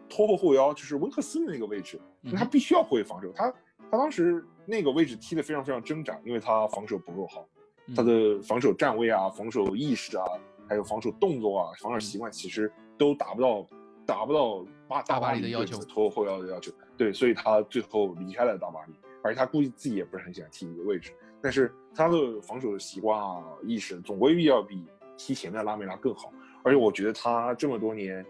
[0.09, 1.99] 拖后后腰就是温克斯的那个位置，
[2.35, 3.31] 他必须要会防守。
[3.33, 3.51] 他
[3.89, 7.47] 他当时那个位置踢得非常非常挣扎，因为他防守不够好，
[7.95, 10.25] 他的防守站位啊、防守意识啊，
[10.67, 13.67] 还有防守动作啊、防守习惯，其实都达不到
[14.05, 16.71] 达不到巴大巴黎的要求，拖后后腰的要求。
[16.97, 18.93] 对，所以他最后离开了大巴黎，
[19.23, 21.11] 而且他估计自己也不是很喜欢踢一个位置。
[21.41, 24.85] 但是他的防守的习惯啊、意识，总归要比
[25.17, 26.31] 踢前面的拉梅拉更好。
[26.63, 28.25] 而且我觉得他这么多年。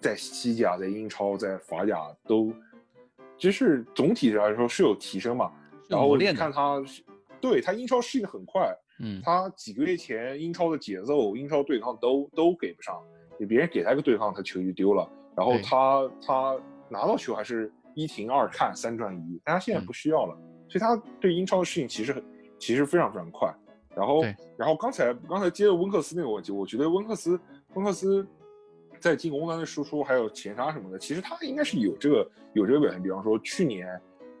[0.00, 2.52] 在西甲、在英超、在法甲都，
[3.38, 5.50] 就是总体来说是有提升嘛。
[5.88, 6.84] 然后你看他，
[7.40, 8.70] 对他英超适应很快。
[9.00, 13.02] 嗯，他几个月前英超的节奏、英超对抗都都给不上，
[13.38, 15.08] 你别人给他一个对抗，他球就丢了。
[15.36, 16.56] 然后他他
[16.88, 20.36] 拿到球还是一停二看三转一，但他现在不需要了，
[20.68, 22.24] 所以他对英超的适应其实很
[22.58, 23.52] 其实非常非常快。
[23.94, 24.22] 然后
[24.56, 27.40] 然后刚才刚才接着温克斯那个问题，我觉得温克斯
[27.74, 28.26] 温克斯。
[29.00, 33.02] 在进攻端的输出还有前插什么的，其实他应该是有这个有这个表现。
[33.02, 33.86] 比方说去年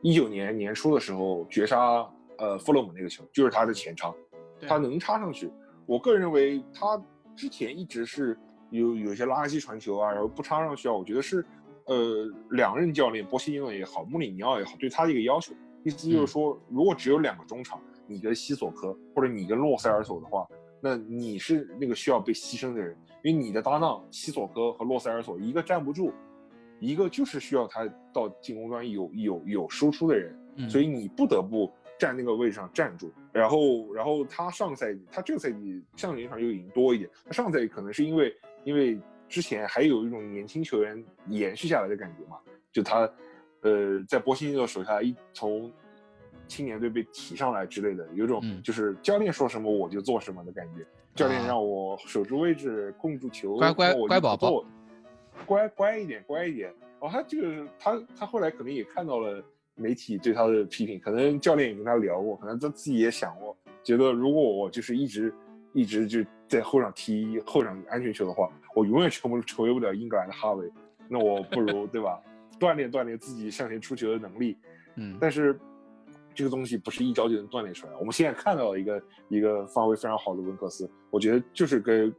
[0.00, 4.14] 一九年年初的时候绝杀呃弗洛姆那个球，就是他的前插，
[4.62, 5.50] 他能插上去。
[5.86, 7.00] 我个人认为他
[7.36, 8.38] 之前一直是
[8.70, 11.44] 有有些垃圾传球啊，然后不插上去啊，我觉得是
[11.86, 15.52] 呃两任教练波西尼诺也好，穆里尼奥也好，对他的一个要求，
[15.84, 20.46] 意思就是说，如果只有两个中场，你跟西索科或者你跟洛塞尔索的话，
[20.80, 26.12] 那你是那个需要被牺牲的人，因为你的搭档西索科和洛塞尔索一个站不住。
[26.80, 30.36] 一个就是需要他到进攻端有有有输出的人，
[30.68, 33.12] 所以你不得不站那个位置上站住。
[33.32, 37.10] 然后，然后他上个赛季，他这个赛季上场又已经多一点。
[37.24, 42.38] 他上赛季可能是因为因为之前还有一种年轻球员延续下来的感觉嘛，
[42.72, 43.10] 就他
[43.62, 45.72] 呃在波西尼诺手下一从
[46.46, 50.86] 青年队被提上来之类的，有种就是教练说什么我就做什么的感觉。
[51.14, 54.64] 教练让我守住位置，控住球，乖乖乖宝宝。
[55.46, 56.72] 乖乖一点，乖一点。
[57.00, 59.42] 哦，他这个他他后来可能也看到了
[59.74, 65.34] 媒体对他的批评，可能教练也跟他聊过，可能他自己也想过，觉得如果我就是一直
[65.72, 70.70] 一直就在后场踢后场安全球的话，我永远成不成为不了英格兰的哈维。
[71.08, 72.20] 那我不如 对吧，
[72.58, 74.56] 锻炼锻炼自己向前出球的能力。
[74.96, 75.58] 嗯，但是
[76.34, 77.92] 这个东西不是一招就能锻炼出来。
[77.96, 82.14] 我们现在看到了一个一个发挥非常好的温克斯，我觉得就是跟。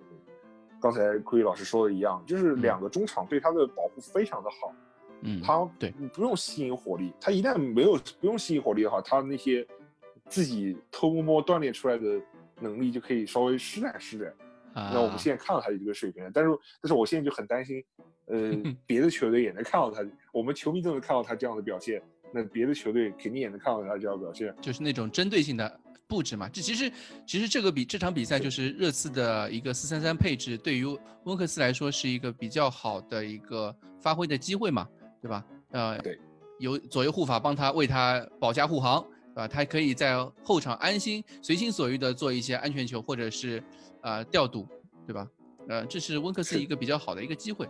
[0.77, 4.71] 刚才库伊老师说的一样，就是两个中场对他的保护非常的好，
[5.25, 9.65] 嗯，他对不用吸引火力，他一旦没有不用吸引火力的话，他那些
[10.29, 12.21] 自己偷摸摸锻炼出来的
[12.61, 14.33] 能力就可以稍微施展施展。
[14.73, 16.49] 那我们现在看到他的这个水平，但是
[16.81, 17.83] 但是我现在就很担心，
[18.27, 18.53] 呃，
[18.85, 25.79] 别的球队也能看到他，我们球迷都能看到他这样的表现，那别的球队肯定也能看到他这样表现，就是那种针对性的。
[26.07, 26.91] 布置嘛，这其实
[27.25, 30.85] 其实这个比这场比赛就是热刺的一个四三三配置，对于
[31.23, 34.87] 温克斯来说是一个比较好的一个发挥的机会嘛，
[35.21, 35.45] 对吧？
[35.71, 36.19] 呃，对，
[36.59, 39.01] 有左右护法帮他为他保驾护航，
[39.33, 39.47] 对吧？
[39.47, 43.63] 他可以在后场安心随心所欲的做一些安全球或者是
[44.01, 44.67] 呃调度，
[45.05, 45.27] 对吧？
[45.67, 47.67] 呃，这是温克斯一个比较好的一个机会。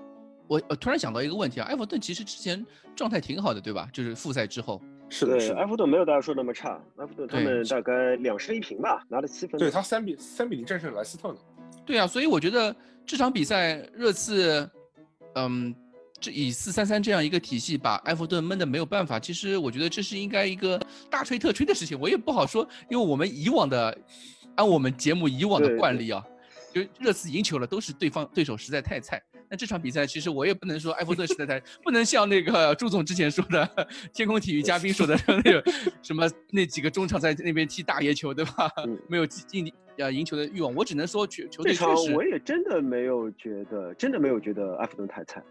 [0.48, 2.64] 我我突然想到一个问题啊，埃弗顿其实之前
[2.96, 3.90] 状态挺好的，对吧？
[3.92, 4.82] 就是复赛之后。
[5.10, 9.58] 是的，是，埃弗顿没有大家说那么差，埃弗顿他们大概两胜一平吧，拿了七分。
[9.58, 11.38] 对他三比三比零战胜莱斯特呢。
[11.86, 14.70] 对啊，所以我觉得这场比赛热刺，
[15.36, 15.74] 嗯，
[16.26, 23.96] 这以四三三这样一个体系把埃弗顿闷的没有办法，其实我觉得这是应该一个大吹特吹的事情，我也不好说，因为我们以往的，
[24.56, 26.26] 按我们节目以往的惯例啊，
[26.74, 29.22] 就热刺赢球了都是对方对手实在太菜。
[29.48, 35.64] 那这场比赛其实我也不能说埃弗顿实在太，不能像那个朱总之前说的，天空体育嘉宾说的那个
[36.02, 38.68] 什么那几个中场在那边踢大爷球，对吧？
[39.08, 40.74] 没有进呃赢球的欲望。
[40.74, 42.16] 我只能说球球队确实。
[42.16, 45.44] 我也真的没有觉得，真的没有觉得埃弗顿太菜。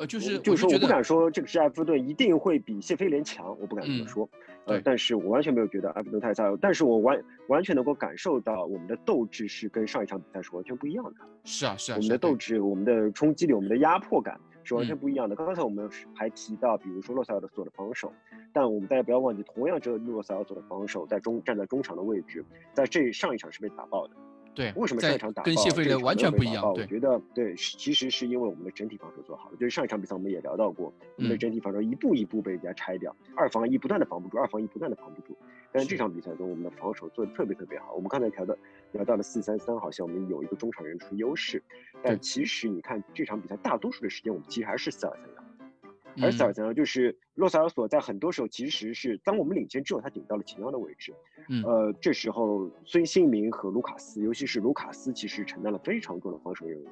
[0.00, 4.26] 呃，就是就是说，我不敢说这个是埃弗顿一定会比谢菲联强，我不敢这么说。
[4.64, 11.20] 呃，但是我完全没有觉得埃弗顿太菜，但是我完完全能够感受到我们的斗志是跟上一场比赛是完全不一样的。
[11.44, 15.36] 是啊，是啊，我们的斗志、我们的冲击力、我们的压迫感是完全不一样的。
[15.36, 18.10] 刚才我们还提到，比如说洛塞尔索的防守，
[18.54, 24.14] 但我们大家不要忘记，同样这个洛塞尔索的防守在中站在中场的位置，在这上一场是被打爆的。
[24.54, 26.72] 对，为什么上一场打跟谢菲联完全不一样？
[26.72, 29.56] 我觉得对，其实是因为我们的整体防守做好了。
[29.56, 35.36] 就是上一场比赛我们也聊到过，我们的整体防守一步一步被人家拆掉，二防一不断的防不住，二防一不断的防不住。
[35.72, 37.94] 但是这场比赛中，我们的防守做的特别特别好。
[37.94, 38.58] 我们刚才聊的
[38.92, 41.62] 聊到了四三三，好像我们有一个中场人出优势，
[42.02, 45.39] 但其实你看这场比赛大多数的时间，我们其实还是四二三幺。
[46.22, 46.74] 而塞尔怎样？
[46.74, 51.12] 就是洛塞尔索在很多时候其实是当我们领先之后，他顶到了前腰的位置。
[51.48, 56.86] 嗯，呃，这时候孙兴民和卢卡斯，尤其是卢卡斯，其实承担了非常重的防守任务。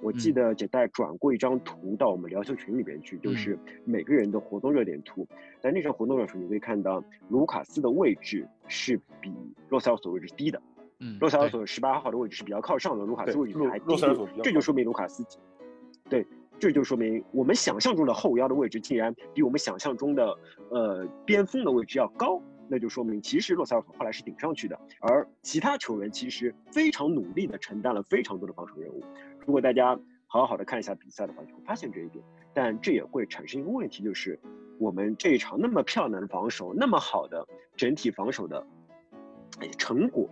[0.00, 5.26] 我记得简代转过一张图到我们聊球群里边去，就是每个人的活动热点图。
[5.60, 9.32] 在那张活动热点图，你可以看到卢卡斯的位置是比
[9.70, 10.60] 洛塞尔索位置低的。
[11.00, 13.96] 嗯，洛塞尔索十八号的位置是比较靠上的，卢卡斯位置还低。
[14.42, 15.24] 这就说明卢卡斯，
[16.08, 16.26] 对。
[16.64, 20.34] 这就说明我们想象中的后腰的位置竟然比我们想象中的
[20.70, 29.04] 呃边锋的位置要高，那就说明其实洛塞尔索后来是顶上去的，而其他球员其实非常努力的承担了非常多的防守任务。
[29.44, 32.24] 如果大家好好的看一下比赛的话，就会发现这一点。
[32.54, 34.40] 但这也会产生一个问题，就是
[34.78, 37.46] 我们这一场那么漂亮的防守，那么好的
[37.76, 38.66] 整体防守的
[39.76, 40.30] 成果，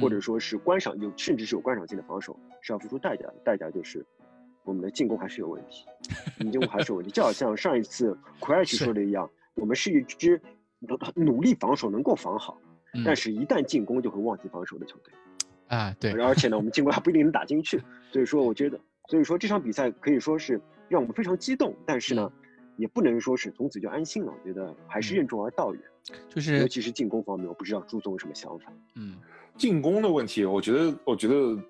[0.00, 4.04] 或者说是观赏有甚至是有观赏性的防守，是要付出代价的，代价就是。
[4.68, 5.86] 我们的进攻还是有问题，
[6.38, 10.38] 进攻还是有问题，就好像上一次 奎尔奇说的一样，我们是一支
[11.14, 12.58] 努力防守能够防好，
[13.02, 15.12] 但是一旦进攻就会忘记防守的球队。
[15.68, 22.30] 啊，对，而且呢，我们进攻还不一定能打进去，所以说我觉得，所以说这场比赛可以说是让我们非常激动，但是呢，
[22.76, 25.82] 也不能说是从此就安心了，我觉得还是任重而道远，
[26.28, 28.70] 就是尤其是进攻方面，我不知道朱总有什么想法。
[28.96, 29.16] 嗯。
[29.56, 31.60] 进攻的问题，我觉得，我觉得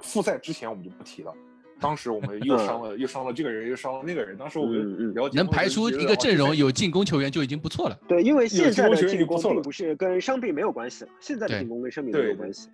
[0.00, 1.32] 复赛之前我们就不提了。
[1.78, 4.36] 当时我们又伤了，又伤了这个人，又伤了那个人。
[4.36, 7.98] 当时我们了解能排出一个阵容有进攻球员就已经不错了。
[8.08, 12.70] 对，因为现在的进攻并不是跟伤病没有关系，现在的进攻跟伤病没有关系。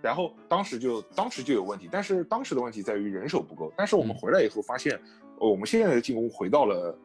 [0.00, 3.70] 然后当时就当时就有问题，但是当时的问题在于人手不够。
[3.76, 4.98] 但是我们回来以后发现，
[5.38, 6.96] 我们现在的进攻回到了，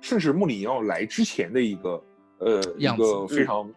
[0.00, 2.02] 甚至穆里尼奥来之前的一个
[2.38, 3.68] 呃一个非常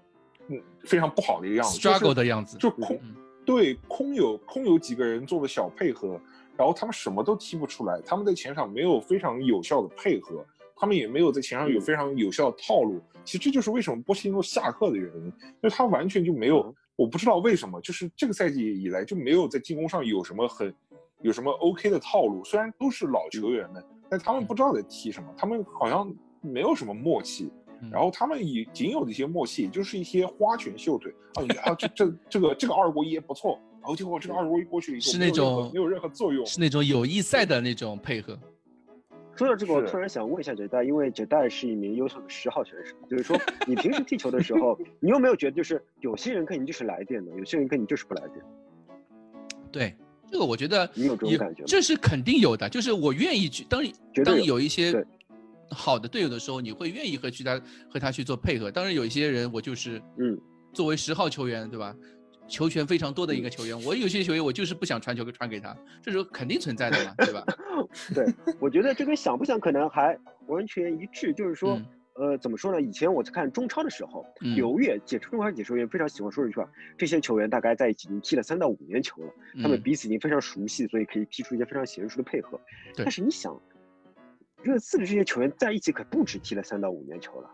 [0.50, 3.00] 嗯非常不好的一个样子，struggle 的样子，就空
[3.44, 6.22] 对空有空有几个人做了小配合。
[6.58, 10.46] 然后他们什么都踢不出来，他们在前场没有非常有效的配合，
[10.76, 13.02] 他们也没有在前场有非常有效的套路。
[13.26, 20.74] 其实这就是为什么波切蒂诺下课的原因，因为他完全就没有，我不知道为什么，就是这个赛季以来就没有在进攻上有什么很
[21.22, 22.44] 有什么 OK 的套路。
[22.44, 27.52] 虽然都是老球员们，但他们不知道在踢什么，他们好像没有什么默契。
[27.92, 33.60] 然后他们以仅有的一些默契，就是一些花拳绣腿啊，啊这这这个这个二过一不错。
[33.84, 38.40] 然后结果这个二十一过去以后，是那种没有任何作用，是那种友谊赛的那种配合。
[39.36, 48.46] 说到这个，我突然想问一下杰代，因为杰代是一名优秀的十号选手，就是说 你平时踢球的时候，你有没有觉得就是有些人跟你就是来电的，有些人跟你就是不来电？
[49.70, 49.94] 对，
[50.32, 51.66] 这个我觉得你有这种感觉吗？
[51.68, 53.66] 这是肯定有的，就是我愿意去。
[53.66, 53.84] 当
[54.24, 55.06] 当有一些
[55.70, 58.72] 好的队友的时候，你会愿意和去他和他去做配合。
[58.72, 60.40] 当然有一些人，我就是嗯，
[60.72, 61.94] 作为十号球员，对吧？
[62.54, 67.44] 球权非常多的一个球员，我有些球员我就是不想传球给传给他，这是肯定存在的嘛，对吧？
[68.14, 71.82] 对，我觉得这跟想不想可能还完全一致，就是说，
[72.14, 72.80] 呃，怎么说呢？
[72.80, 79.34] 以前我在看中超的时候，刘越解说中超解说员非常喜欢说一句话：这些球员大概在一起已经踢了三到五年球了，
[79.64, 82.62] 他们彼此已经非常熟悉，所以可以踢出一些非常娴熟的配合。
[82.96, 83.60] 但是你想，
[84.62, 87.50] 热刺的这些球员在一起可不止踢了三到五年球了，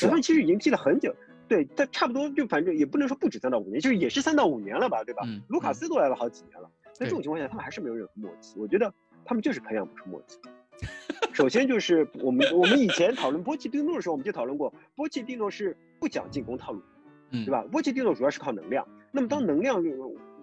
[0.00, 1.14] 他们其实已经踢了很久。
[1.50, 5.24] 对，他差不多就反正也不能说不止三到五年，就是也是三到五年了吧，对吧？
[5.48, 8.54] 卢卡斯都来了好几年了，在这种情况下，他们还是没有任何默契。
[8.56, 8.94] 我觉得
[9.24, 10.38] 他们就是培养不出默契。
[11.34, 16.80] 首先就是我们我们以前讨论波切蒂诺的时候，我们就讨论过，波切蒂诺是不讲进攻套路，
[17.32, 17.64] 对吧？
[17.72, 18.86] 波切蒂诺主要是靠能量。
[19.10, 19.82] 那么当能量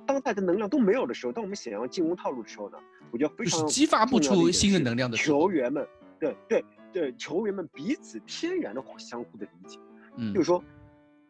[0.05, 2.77] 当大家能量都没有的时候，当我们想要进攻套路的时候呢，
[3.11, 5.87] 我觉得非常激发不出新的能量的球员们，
[6.19, 9.79] 对对对，球员们彼此天然的相互的理解，
[10.17, 10.61] 嗯，就是说。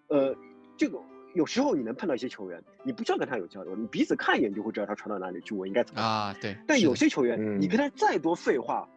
[0.08, 0.36] 呃，
[0.78, 0.99] 这个
[1.36, 6.36] 有时候你能碰到一些球员，你不需要跟他有交流，你彼此看一眼就会知道他传到哪里去，我应该怎么啊？
[6.41, 6.55] 对。
[6.66, 8.88] 但有些球员，你跟他再多废话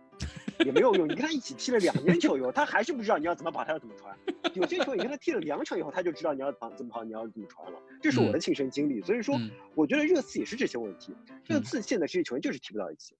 [0.65, 4.17] 也没有用，你跟他一起踢了两年球以后，他还是不知道你要怎么跑，他要怎么传。
[4.55, 7.79] 有些球员你跟他踢了两场以后，他就知道你要跑怎么跑，你要怎么传了。
[8.01, 9.35] 这是我的亲身经历，所以说
[9.75, 11.15] 我觉得热刺也是这些问题。
[11.47, 13.15] 热刺现在这些球员就是踢不到一起，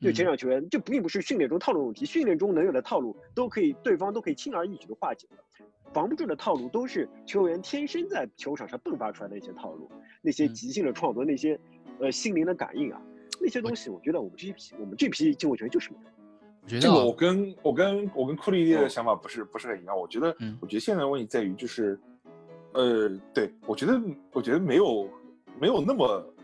[0.00, 5.38] 就前场球员这并不是训练中套路问题，训练中能有的套路都可以，对方都可以轻而易举的化解了。
[5.92, 9.90] 防不住的套路都是球员天生在球场上迸发出来的一些套路，
[10.20, 11.58] 那些即兴的创作，那些
[12.00, 13.00] 呃心灵的感应啊，
[13.40, 16.80] 那些东西，我觉得我们这一批我们这批进攻球员就是没有。
[16.80, 19.96] 这个我跟我跟我跟库里的想法不是不是很一样。
[19.96, 21.98] 我觉得，我觉得现在的问题在于就是，
[22.72, 24.00] 呃，对我觉得
[24.32, 25.08] 我觉得没有
[25.60, 26.34] 没有那么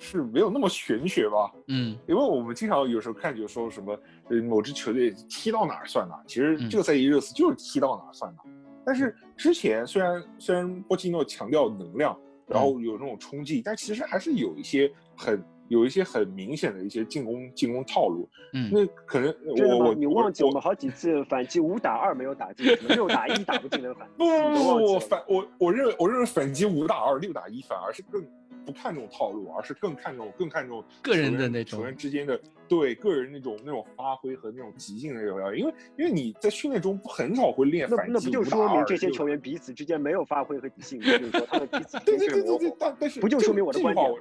[0.00, 1.52] 是没有那么玄学吧。
[1.68, 3.96] 嗯，因为我们经常有时候看就说什么
[4.30, 8.42] 呃某支球队踢到哪儿算哪，其实这个赛季热刺就是踢到哪儿算哪。
[8.82, 18.26] 但是之前虽然虽然波切诺强调能量，然后有那种冲击，但其实还是有一些很有一些很明显的一些进攻进攻套路。
[18.54, 19.32] 嗯，那可能
[19.68, 28.24] 我我你忘记我们好几次反击五打二没有打进，六打一打不进的反 不不不不反我我认为我认为反击五打二六打一反而是更。
[28.64, 35.58] 不看重套路，而是更看重更看重个人的那种球员之间的对个人那种那种发挥和那种即兴的表现。
[35.58, 41.00] 因为因为你在训练中不很少会练反击那不就说明这些球员彼此之间没有发挥和即兴？
[41.00, 44.12] 就是说他们彼此对对对对对，但但是不就说明我的观点？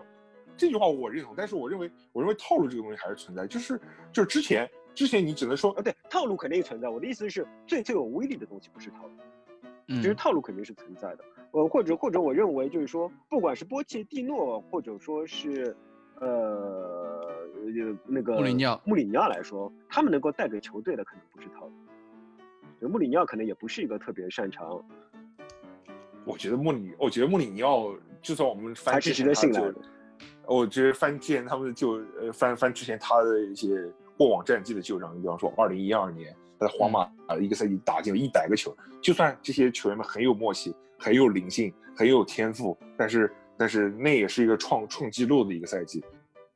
[0.57, 3.47] 这句话我认同，但是我认为我认为套路这个东西还是存在。
[3.47, 3.79] 就是
[4.11, 6.89] 就是之前之前你只能说啊，对套路肯定存在。
[6.89, 9.13] 我的意思是最最有威力的东西不是套路，
[9.87, 11.23] 其实套路肯定是存在的。
[11.51, 15.75] 呃，或者或者，我认为就是说，不管是波切蒂诺，或者说是，
[16.19, 17.47] 呃，
[18.05, 21.73] 那个穆里尼奥，穆里尼奥来说，他们能够带给球队的可能不是套路。
[22.79, 24.81] 就穆里尼奥可能也不是一个特别擅长。
[26.23, 29.75] 我觉得穆里，我觉得穆里尼奥，就算我们翻还是值得信赖的。
[30.45, 40.75] 我觉得翻之前他们就呃翻翻之前他的一些过往战绩的旧账，你比方说二零一二年他在皇马啊一个赛季打进了一百个球，就算这些球员们很有默契。
[40.99, 46.03] 很有灵性，很有天赋，但是但是那也是一个创创纪录的一个赛季。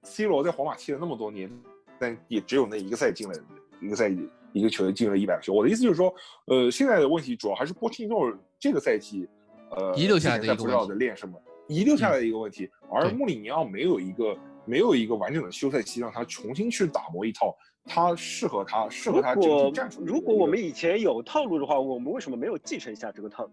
[0.04, 1.50] C 罗在皇马踢了那么多年，
[1.98, 3.40] 但也只有那一个赛季进了
[3.80, 5.54] 一个赛季，一个球队进了一百个球。
[5.54, 6.14] 我的意思就是说，
[6.48, 9.26] 呃，现在的问题主要还是波切蒂诺这个赛季，
[9.72, 11.42] 呃，遗留下来的不知道在练什么。
[11.70, 12.70] 遗留下来的一个问题。
[12.92, 20.04] 而穆里尼奥没有一个没有一个完整的休赛期，让他重新去打磨一套他适合他适合他整体战术。
[20.06, 23.52] 如果我们以前有套路的话，我们为什么没有继承下这个套路？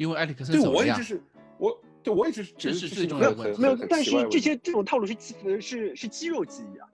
[0.00, 0.96] 因为埃里克森走了呀。
[0.96, 1.22] 对，我一直是
[1.58, 3.56] 我对我一直这是最重要的。
[3.58, 5.14] 没有，但是这些这种套路是
[5.60, 6.88] 是是肌肉记忆啊。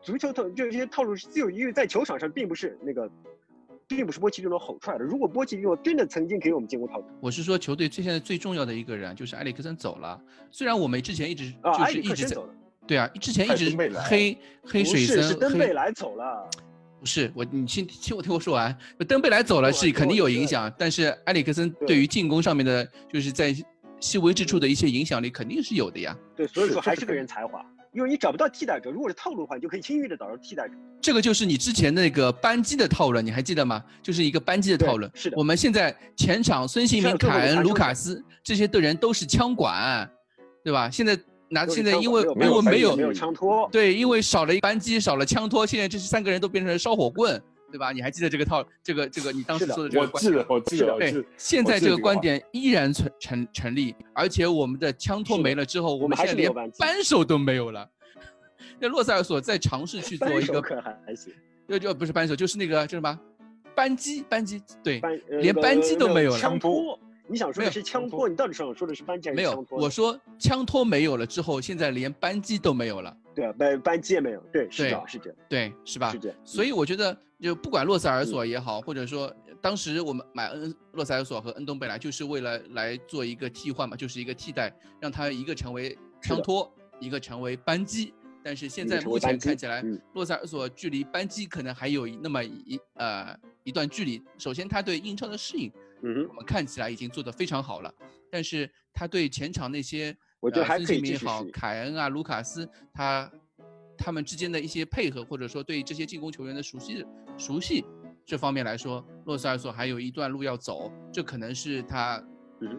[0.00, 3.10] 足球套就这些套路是肌肉，因为在球场上并不是那个。
[3.88, 5.04] 并不是波奇这种吼出来的。
[5.04, 10.20] 如果波奇如果真的曾经给我们进过套路，我是说球队最现在最重要的一个人就是埃里克森走了。
[10.50, 12.36] 虽然我们之前一直就是一直在，
[12.84, 13.76] 对啊，之前一直
[14.10, 16.50] 黑黑水森，是登贝莱走了。
[17.06, 18.76] 不是我，你听听我听我说完。
[19.06, 23.54] 登贝莱走了是肯定有影响，但是埃里克森对于进攻上面的，就是在
[24.00, 26.18] 细微之处的一些影响力肯定是有的呀。
[26.34, 27.64] 对，所以说还是个人才华。
[27.92, 30.74] 因为你找不到替代者，如果是套路的话，你就可以轻易的找到替代者。
[31.00, 33.80] 这个就是你之前那个扳机的套路，你还记得吗？
[34.02, 35.08] 就是一个扳机的套路。
[35.14, 35.36] 是的。
[35.38, 40.10] 我们现在前场孙兴民、凯恩、卢卡斯这些的人都是枪管，
[40.64, 40.90] 对吧？
[40.90, 41.16] 现在
[41.48, 47.42] 拿现在因为因为没有没有枪托，对，因为少了一班机，少了枪托，现在这三个人都变成了烧火棍。
[47.68, 47.90] 对吧？
[47.90, 50.46] 你还记得这个套，这个这个你当时说的这个观点？
[50.48, 51.20] 我记得，我记得。
[51.20, 57.86] 对，现在这个观点依然存成成立，而且我们的枪托没了之后，我们现在连扳手都没有了。
[58.78, 60.62] 那洛塞尔索在尝试去做一个，
[61.04, 61.32] 还行。
[61.68, 63.20] 就就不是扳手，就是那个叫什么
[63.74, 64.62] 扳机，扳机。
[64.82, 65.02] 对，
[65.42, 66.38] 连扳机都没有了。
[66.38, 68.28] 枪托，你想说的是枪托？
[68.28, 69.78] 你到底想说的是扳机还是枪托？
[69.78, 73.16] 没有，我说枪托没有了之后，现在连扳机都没有了。
[73.34, 74.40] 对啊，扳扳机也没有。
[74.52, 75.38] 对，是的，是这样。
[75.48, 76.10] 对，是吧？
[76.10, 76.38] 是这样。
[76.44, 88.14] 所以我觉得，就不管洛塞尔索也好，或者说当时我们买恩洛塞尔索和恩东贝莱，就是为了来做一个替换嘛，就是一个替代，让他一个成为枪托，一个成为扳机。
[88.42, 94.22] 但是现在目前看起来，洛塞尔索距离扳机可能还有那么一呃一段距离。
[94.38, 95.68] 首先，他对英超的适应，
[96.02, 97.92] 嗯，我们看起来已经做得非常好了。
[98.30, 100.16] 但是他对前场那些。
[100.38, 103.28] 我觉得还可以继好，凯恩啊，卢卡斯，他
[103.96, 107.04] 他们之间的一些配合，或者说对这些进攻球员的熟悉
[107.38, 107.84] 熟悉
[108.24, 110.92] 这方面来说，洛塞尔索还有一段路要走。
[111.10, 112.22] 这可能是他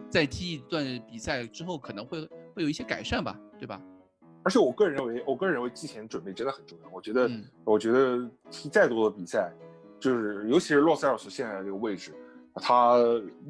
[0.08, 3.82] 在踢一段比赛之后，可能会会有一些改善吧，对吧？
[4.44, 6.88] 而且我个人认为，我个人认为季前准备真的很重要。
[6.90, 7.28] 我觉得，
[7.64, 9.52] 我觉得踢再多的比赛，
[10.00, 12.14] 就是尤其是洛塞尔索现在的这个位置。
[12.54, 12.98] 他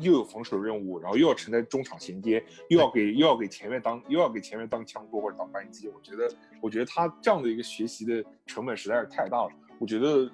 [0.01, 5.89] 又有防守任务，然后又要承担中场衔接，又要给又要给前面当又要给前面当枪托或者当扳机。
[5.89, 6.29] 我觉得，
[6.61, 9.51] 我觉得他这样的一个学习的成本实在是太大了。
[9.79, 10.31] 我觉得，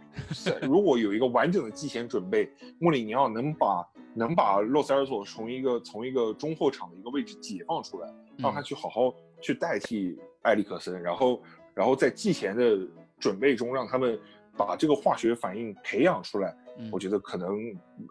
[0.63, 8.09] 如果有一个完整的季前准备，穆里尼奥能把能把洛塞尔索从一个从一个中后场的一个位置解放出来，
[8.39, 11.43] 让他去好好去代替埃里克森，然后
[11.75, 12.79] 然后在季前的
[13.21, 14.19] 准备中让他们
[14.57, 16.57] 把这个化学反应培养出来。
[16.91, 17.57] 我觉得可能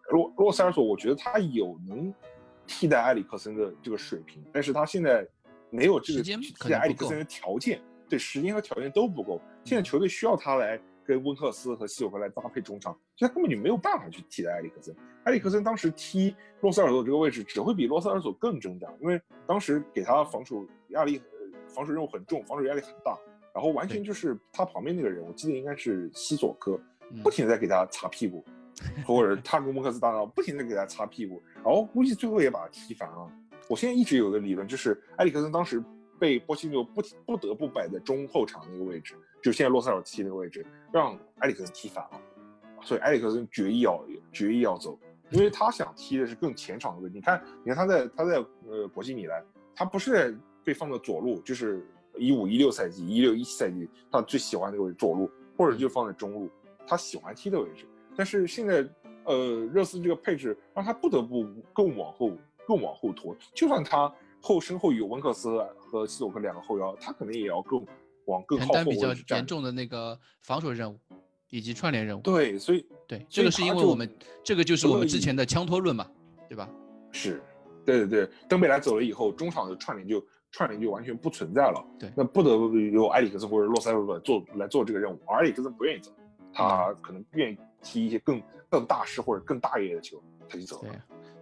[0.10, 2.14] 洛洛塞尔索，我觉得他有能
[2.66, 5.28] 替代埃里克森的这个水平，但是他现在
[5.70, 9.42] 没有这个替代埃里克森的条件，对时间和条件都不够。
[9.64, 14.96] 现在球队需要他来跟温克斯和西索科来搭配中场，所以他根本就没有办法去替代埃里克森。
[15.26, 21.22] 埃里克森当时踢洛塞尔索这个位置，只会比洛塞尔索更挣扎，因为当时给他防守压力，
[21.68, 23.18] 防守任务很重，防守压力很大，
[23.54, 26.80] 然后完全就是他旁边那个人，我记得应该是西索科。
[27.22, 28.44] 不停的在给他擦屁股，
[29.06, 33.32] 或者他跟温克斯搭档，不停的给他擦屁股，然后估计最后也把他踢烦了。
[33.70, 35.84] 我现在一直有个理论，就是埃里克森当时
[36.20, 42.22] 被波西诺不不得不摆在中后场那个位置，就现在洛塞尔踢那个位置，让埃里克森踢反了，
[42.82, 45.00] 所以埃里克森决意要决意要走，
[45.30, 47.16] 因为他想踢的是更前场的位置。
[47.16, 49.44] 你看，你看他在他在呃国际米兰，
[49.76, 51.86] 他不是被放到左路，就是
[52.18, 56.50] 一五一六赛季、一六一七赛季他最喜欢那个位置左路，或者就放在中路。
[56.86, 58.88] 他喜欢踢的位置，但是现在，
[59.26, 62.32] 呃，热刺这个配置让他不得不更往后、
[62.68, 63.36] 更往后拖。
[63.54, 67.86] 就算他后身后有温克斯和西索克两个后腰，他可能也要更
[68.26, 71.00] 往更靠后比较严重的那个防守任务
[71.50, 72.22] 以及串联任务。
[72.22, 74.10] 对，所以对这个是因为我们
[74.44, 76.06] 这个就是我们之前的枪托论嘛，
[76.50, 76.70] 对吧？
[77.12, 77.42] 是，
[77.86, 81.86] 对对对，登贝莱走了以后，中场的串联就串联就完全不存在了。
[81.98, 86.12] 对，那不得不由埃里克森或者洛塞尔索做来做这个任务，而埃里克森不愿意走。
[86.54, 90.90] 他可能愿意踢一些更更大师或者更大一点的球，他就走了。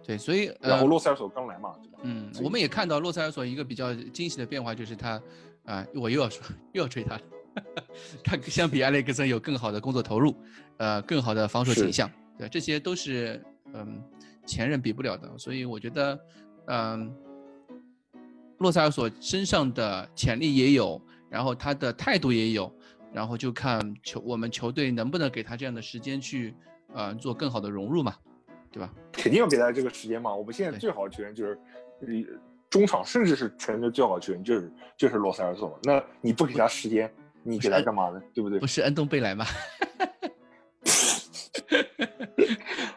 [0.02, 1.98] 对，对，所以然后洛塞尔索刚来嘛，对吧？
[2.02, 5.22] 嗯，我们也看到洛塞尔索一个比较惊喜的变化，就是他，
[5.64, 7.22] 啊，我又要说 又要吹他了，
[8.24, 10.34] 他相比埃里克森有更好的工作投入，
[10.78, 13.42] 呃，更好的防守倾向，对，这些都是
[13.74, 14.02] 嗯
[14.46, 15.30] 前任比不了的。
[15.38, 16.18] 所以我觉得，
[16.66, 17.14] 嗯，
[18.58, 22.72] 洛塞尔索身上的潜力也有，然后他的态度也有。
[23.12, 26.54] 然后就看球我们球队能不能给他这样的时间去，
[26.94, 28.14] 呃，做更好的融入嘛，
[28.70, 28.92] 对吧？
[29.12, 30.34] 肯定要给他这个时间嘛。
[30.34, 31.58] 我们现在最好的球员就是，
[32.70, 38.20] 中场甚至是全队最好的球员就是就是罗塞尔索，那你不给他时间，你给他干嘛呢？
[38.32, 38.58] 对不对？
[38.58, 39.44] 不是恩东贝莱吗？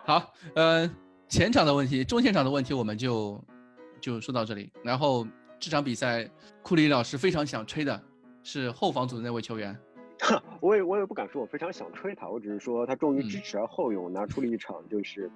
[0.06, 0.90] 好，呃，
[1.28, 3.44] 前场的问题，中前场的问题，我们就
[4.00, 4.72] 就说到这里。
[4.84, 5.28] 然后
[5.60, 6.30] 这场比赛，
[6.62, 8.02] 库里老师非常想吹的
[8.44, 9.78] 是后防组的那位球员。
[10.62, 15.30] 我也我也不敢说我非常想吹他，我只是说他终于知耻而后勇，拿出了一场就是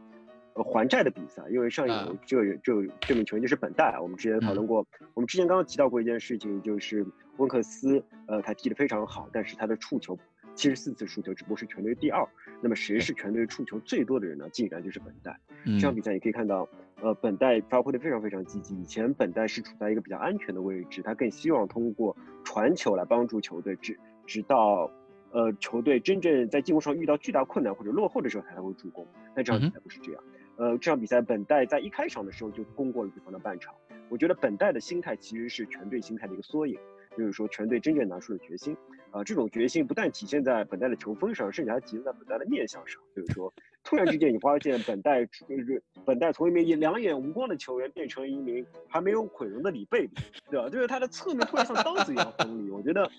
[0.53, 1.43] 呃还债的比赛。
[1.49, 7.05] 因为上一场这这这名球员就是本代，我们之前讨论过，我们之前刚刚提到过一件事情，就是
[7.37, 10.17] 温克斯，呃，他踢得非常好，但是他的触球。
[10.55, 12.27] 七十四次触球，只不过是全队第二。
[12.59, 14.49] 那么谁是全队触球最多的人呢？
[14.49, 15.39] 竟然就是本代。
[15.63, 16.67] 这场比赛也可以看到，
[17.01, 18.75] 呃，本代发挥的非常非常积极。
[18.81, 23.97] 以前本代是处在一个比较安全的位置，他更希望通过传球来帮助球队，直
[24.29, 24.91] 直到
[25.31, 29.05] 呃球队真正在进攻上遇到巨大困难或者落后的时候，他才会助攻。
[29.35, 30.23] 但这场比赛不是这样。
[30.57, 33.73] 呃，这场比赛本代在一开场的时候就攻过了对方的半场。
[34.07, 36.77] 我觉得本代的心态其实是全队心态的一个缩影，
[37.17, 38.77] 就是说全队真正拿出了决心。
[39.11, 43.01] 啊，这种决心不但体现在本代的球风上，甚至还体现在本代的面相上。
[43.15, 43.51] 就是说，
[43.83, 50.09] 突然之间你发现本代就是本代从一名两眼无光的球员变成了一名还没有毁容的李贝里，
[50.51, 50.69] 对吧？
[50.69, 52.69] 就是他的侧面突然像刀子一样锋利。
[52.69, 53.09] 我觉得，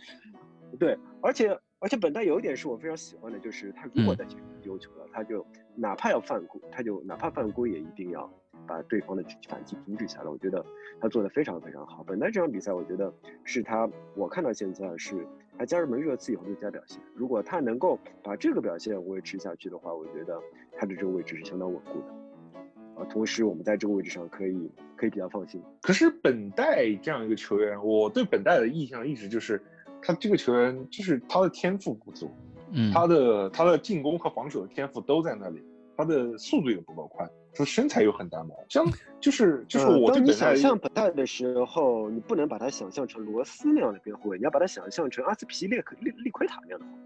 [0.79, 8.31] 对，而且而且本代有一点是我非常喜欢的，就是他如果在前面丢球了，他就哪怕要犯规，他就哪怕犯规也一定要。
[8.67, 10.65] 把对方的反击阻止下来，我觉得
[11.01, 12.05] 他做的非常非常好。
[12.05, 13.13] 本来这场比赛，我觉得
[13.43, 15.27] 是他，我看到现在是
[15.59, 17.01] 他加入门热刺以后的最佳表现。
[17.17, 20.41] 如果他能够把这个表现维持下去的话，我觉得
[20.77, 23.03] 他的这个位置是相当稳固的。
[23.03, 25.61] 啊，同时我们在这个位置上可以可以比较放心。
[25.83, 29.61] 可是本代这样一个球员，我对本代的印象一直就是
[30.03, 32.31] 他这个球员就是他的天赋不足，
[32.73, 35.63] 嗯，他的他的进攻和防守的天赋都在那里，
[35.97, 37.29] 他的速度也不够快。
[37.53, 38.87] 他身材又很单薄，像
[39.21, 47.01] 就是就是我当你想象本代的时候，你不能把他想象成罗斯那样的边后卫，你要把他想象成阿斯皮列克利利奎塔那样的后卫。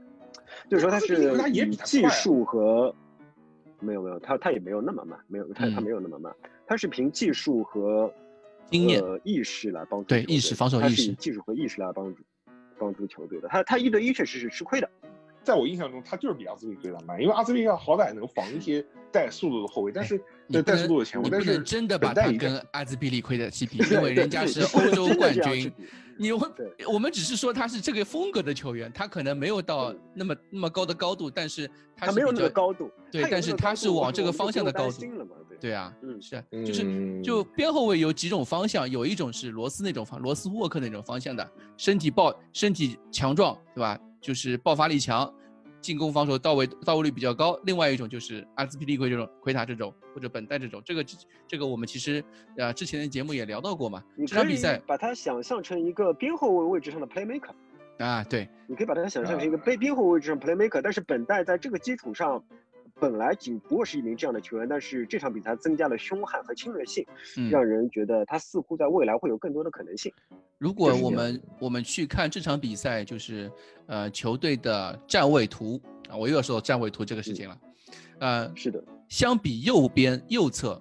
[0.69, 2.95] 就是说他是以技术和
[3.81, 6.31] 没有没有他他也没有那么慢，没有他他没有那么慢，
[6.67, 8.13] 他是凭技术和
[8.71, 12.23] 经验意识来帮助对意识防守意识技术和意识来帮助
[12.79, 13.49] 帮助球队的。
[13.49, 14.91] 他他一对一确实是吃亏的。
[15.45, 20.19] 在我印象中，他就是比阿兹利克慢，因为阿兹利克好歹能防一些带速度的后卫，但是
[20.65, 25.71] 带速度的前卫，但是真的把他跟阿兹比利亏的踢比， 因为人家是欧洲冠军。
[26.17, 26.49] 你会，
[26.87, 35.03] 我们只是说他是这个风格的球员，他可能没有到那么那么高的高度，但是他没有那个高度，对，但是他是往这个方向的高度。
[35.61, 43.99] 对啊，嗯，是，就是就边后卫有几种方向，有一种是罗斯那种方，罗斯沃克那种方向的，身体爆，身体强壮，对吧？
[44.25, 45.31] 就是爆发力强，
[45.83, 47.61] 进攻防守到位到位率比较高。
[47.67, 51.05] 另外一种就是阿兹皮利奎这种奎塔这种或者本代这种，这个
[51.47, 52.25] 这个我们其实
[52.57, 54.03] 呃之前的节目也聊到过嘛。
[54.27, 57.53] 这场比赛把它想象成一个边后卫位置上的 playmaker
[57.99, 62.43] 啊，对，你可以把它想象成一个边边后卫位置上 playmaker，但是本代在这个基础上。
[63.01, 67.05] 本来仅不过是一名这样的球员，但是这场比赛增加了凶悍和侵略性，
[67.51, 70.13] 让人觉得他似乎在未来会有更多的可能性。
[70.59, 73.51] 如果我们我们去看这场比赛，就是
[73.87, 77.59] 呃球队的站位图啊，我又要说站位图这个事情了。
[78.21, 80.81] 呃，是的，相比右边右侧，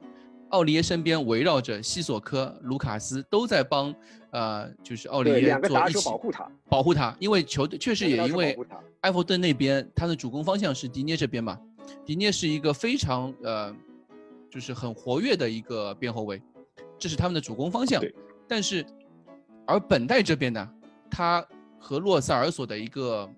[0.50, 3.94] 奥利耶身边围绕着西索科、卢卡斯都在帮
[4.32, 8.58] 呃，就是奥利耶做一起保护他，保护他，因为球队确实也因为
[9.02, 11.60] 埃弗顿那边他的主攻方向是迪涅这边嘛。
[12.06, 13.76] 迪涅是一个非常呃，
[14.50, 16.42] 就是很活跃的一个边后卫，
[16.98, 18.02] 这是他们的主攻方向。
[18.48, 18.86] 但是，
[19.66, 20.70] 而本代这边呢，
[21.10, 21.46] 他
[21.80, 23.30] 和洛塞尔索的一个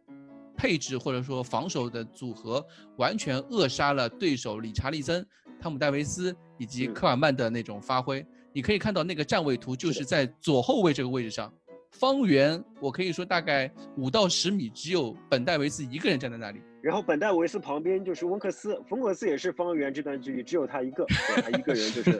[0.57, 2.65] 配置或者说防守的组合，
[2.97, 5.25] 完全扼杀了对手理查利森、
[5.59, 8.25] 汤姆戴维斯以及科尔曼的那种发挥。
[8.53, 11.53] 你可以看到那个站位图，就是在左后卫这个位置上，
[11.91, 16.61] 方圆我可以说大概五到十米，只有本戴维斯一个人站在那里。
[16.85, 22.11] 然后本戴维斯旁边就是温克斯，冯克斯也是方圆这段距离只有他一个，他一个人就是，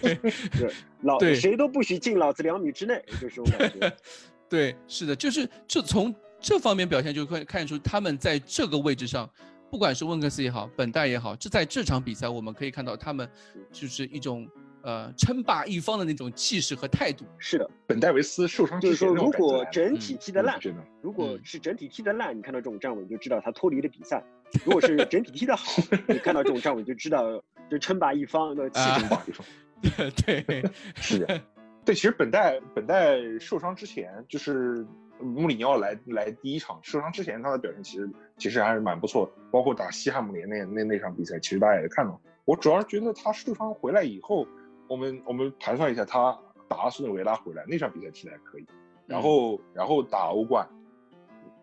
[0.58, 0.72] 对，
[1.02, 3.94] 老谁都不许进老子两米之内，就是我感觉。
[4.48, 9.28] 对，是的，就是这从这方面表现就可以看出他们在这个位置上，
[9.70, 13.28] 不管是温克斯也好，本戴也好，这在这场比赛我们可以看到他们
[13.70, 14.48] 就是一种。
[14.84, 17.24] 呃，称霸一方的那种气势和态度。
[17.38, 20.60] 是的，本戴维斯受伤就是说，如果整体踢得烂，
[21.00, 24.22] 如果是整体踢得烂，你看到这种站稳，你就知道他脱离了比赛；
[24.62, 29.46] 如果是整体踢得好，你看到这种站稳，就知道就称霸一方的气 称霸一方。
[30.26, 30.62] 对，
[30.96, 31.40] 是的，
[31.82, 34.86] 对，其实本代本代受伤之前，就是
[35.18, 42.20] 穆里尼奥来来第一场受伤之前，他的表现其实其实还是蛮不错，包括打西汉姆联那那那场比赛，其实大家也看到。
[42.44, 44.46] 我主要是觉得他受伤回来以后。
[44.94, 46.38] 我们我们盘算一下，他
[46.68, 48.66] 打阿苏内维拉回来那场比赛踢的还可以，
[49.06, 50.64] 然后然后打欧冠，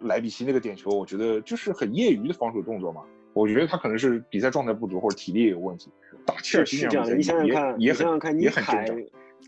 [0.01, 3.03] 莱比锡那个点球，我觉得就是很业余的防守动作嘛。
[3.31, 5.89] 我觉得他可能是比赛状态不足或者体力也有问题。
[6.25, 8.85] 打切尔西这样的，你想想看，你想想看，你凯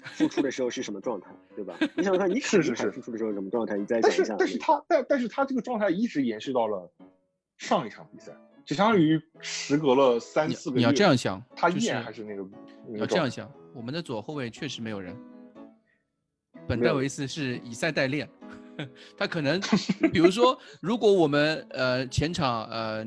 [0.06, 1.76] 复出的时候是什么状态，对吧？
[1.98, 3.76] 你想想看， 你是是是复出的时候什么状态？
[3.76, 4.36] 你再想一下。
[4.40, 6.90] 但是但是他但但是他这个状态一直延续到了
[7.58, 8.32] 上一场比赛。
[8.66, 12.46] 就相当于时隔了三四个月，你要这样想，他依然还是那个。
[12.88, 15.16] 你要这样想，我们的左后卫确实没有人。
[16.68, 18.30] 本戴维斯是以赛代练，
[19.18, 19.60] 他可能，
[20.12, 23.06] 比如说， 如果我们呃前场呃，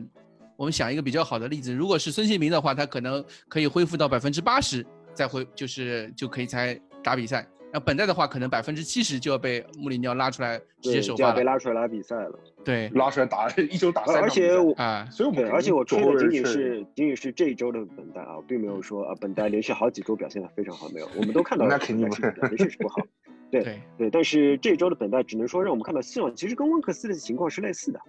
[0.57, 7.49] 我们想一个比较好的例子，如果是孙兴民的话，他可能可以恢复到百分之八十再回，就是就可以才打比赛。
[7.77, 12.33] 那本代的话，可能百分之七十就要被穆里尼奥拉出来直接首发了，被拉出来拉比赛了。
[12.64, 22.97] 对，拉出来打 一周打三场而且我啊，所以我们而且我吹的仅仅是仅仅是这一周的本代啊，并没有说啊本代连续好几周表现的非常好，没有，我们都看到 了那肯定不是，确实不好。
[23.53, 28.01] 对对，但是这周的本代只能说让我们看到希望，其实跟温克斯的情况是类似的。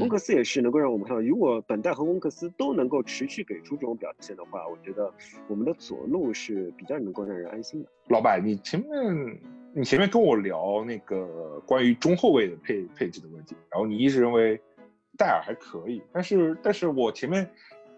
[0.00, 5.12] 温克斯也是能够让我们看到，如果本代和温克斯都能够持续给出这种表现的话，我觉得
[5.48, 7.88] 我们的左路是比较能够让人安心的。
[8.08, 9.40] 老板，你前面
[9.72, 14.60] 你前面跟我聊那个关于中后卫的配配置的问题，然后你一直认为
[15.16, 17.50] 戴尔还可以，但是但是我前面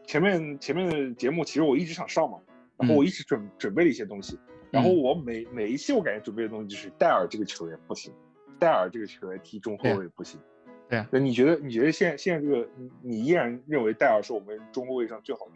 [0.06, 2.38] 前面前面的节目其实我一直想上嘛，
[2.76, 4.38] 然后我一直准准备了一些东西。
[4.72, 8.12] 然后我每每一期我感觉准备的东西就是戴尔这个球员不行，
[8.58, 10.40] 戴尔这个球员踢中后卫不行。
[10.88, 15.52] 对啊，那你觉得你觉得现现在这个你你依然认为戴尔是我们中后卫上最好的？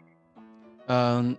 [0.87, 1.35] 嗯，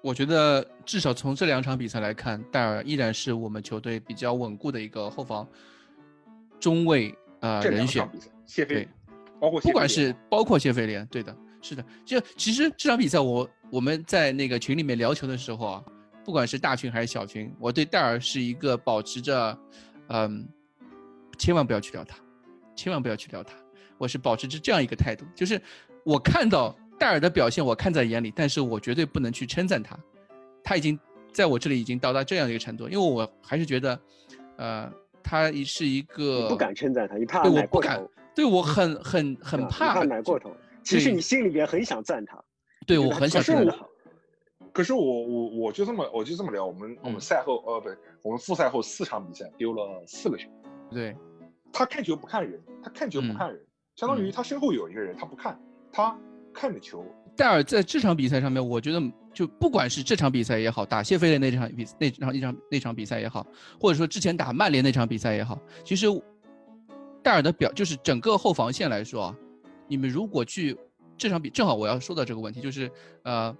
[0.00, 5.46] 我觉得至少从这两场比赛来看，戴尔依然是我们球队比较稳固的一个后防
[6.58, 8.08] 中卫呃人选。
[8.46, 8.88] 谢菲，
[9.40, 11.84] 包括不管是包括谢菲联，对的，是的。
[12.04, 15.84] 就其实这场比赛我我们在那个群里面聊球的时候啊。
[16.24, 19.58] 不管是大群还是小群，我对戴尔是一个保持着，
[20.08, 20.48] 嗯，
[21.36, 22.16] 千万不要去聊他，
[22.74, 23.54] 千万不要去聊他。
[23.98, 25.60] 我是保持着这样一个态度，就是
[26.04, 29.98] 我看到戴尔的表现，我看在眼里，但是我绝对不能去称赞他。
[30.62, 30.98] 他已经
[31.32, 34.00] 在我这里已经到达这样一个程度，因为我还是觉得，
[34.56, 38.04] 呃，他是一个不敢称赞他，你怕对我不敢，
[38.34, 40.50] 对我很很很怕奶过头。
[40.82, 42.42] 其实你心里边很想赞他，
[42.86, 43.76] 对我很想赞他。
[44.72, 50.48] 可是我我我就这么我就这么聊，我们我们赛后呃不对，我们复赛后四场比赛丢了四个球。
[50.90, 51.16] 对，
[51.74, 53.60] 他看球不看人，他看球不看人，
[53.96, 55.60] 相当于他身后有一个人，他不看，
[55.92, 56.16] 他
[56.52, 57.04] 看着球。
[57.36, 59.02] 戴尔在这场比赛上面，我觉得
[59.32, 63.44] 就不管是这场比赛也好，打谢菲的那场比那场一场那场比赛也好，
[63.80, 66.06] 或者说之前打曼联那场比赛也好，其实
[67.22, 69.36] 戴尔的表就是整个后防线来说啊，
[69.88, 70.78] 你们如果去
[71.18, 72.90] 这场比正好我要说到这个问题，就是
[73.24, 73.54] 呃。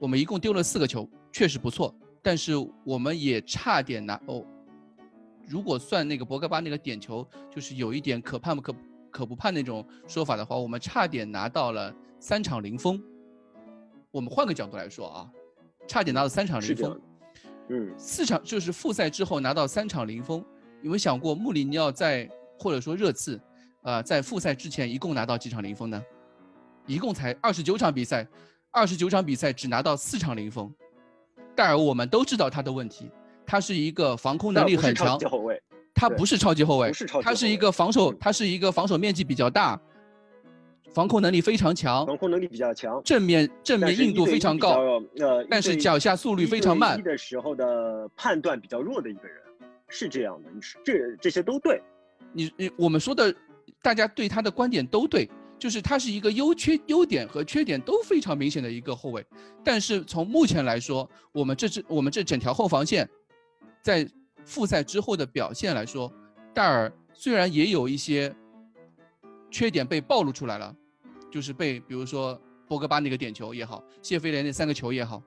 [0.00, 2.52] 我们一共丢了四个球，确实不错，但是
[2.84, 4.46] 我们也差点拿哦。
[5.48, 8.74] 如果算那个博格巴那个点球，就是有一点可判不可
[9.10, 13.02] 可不判那种说法的话，我们差点拿到了三场零封。
[14.10, 15.30] 我们换个角度来说啊，
[15.86, 17.00] 差点拿到三场零封。
[17.68, 20.38] 嗯，四场就是复赛之后拿到三场零封，
[20.82, 22.28] 有没有想过穆里尼奥在
[22.58, 23.40] 或者说热刺，
[23.82, 26.02] 呃，在复赛之前一共拿到几场零封呢？
[26.86, 28.26] 一共才二十九场比赛。
[28.70, 30.70] 二十九场比赛只拿到四场零封，
[31.56, 33.10] 戴尔我们都知道他的问题，
[33.48, 35.18] 他是一个防空能力很强，
[35.94, 36.92] 他不是超级后卫，
[37.22, 39.80] 他是一个防守，他是一个防守面积比较大，
[40.92, 49.38] 防空能力非常强，防空能力比较强，正面正面硬度非常高，呃，但是脚下速率非常慢的时候的判断比较弱的一个人，
[49.88, 50.50] 是这样的，
[50.84, 51.80] 这这些都对，
[52.34, 53.34] 你你我们说的，
[53.80, 55.26] 大家对他的观点都对。
[55.58, 59.26] 就是他是一个优缺优点和缺点都非常明显的一个后卫，
[59.64, 63.10] 但是从目前来说，我们这支我们这整条后防线，
[63.88, 64.06] 在
[64.44, 66.12] 复赛之后的表现来说，
[66.52, 68.36] 戴尔虽然也有一些
[69.50, 70.76] 缺点被暴露出来了，
[71.30, 75.22] 就是被比如说博格巴那个点球也好，谢菲联那三个球也好，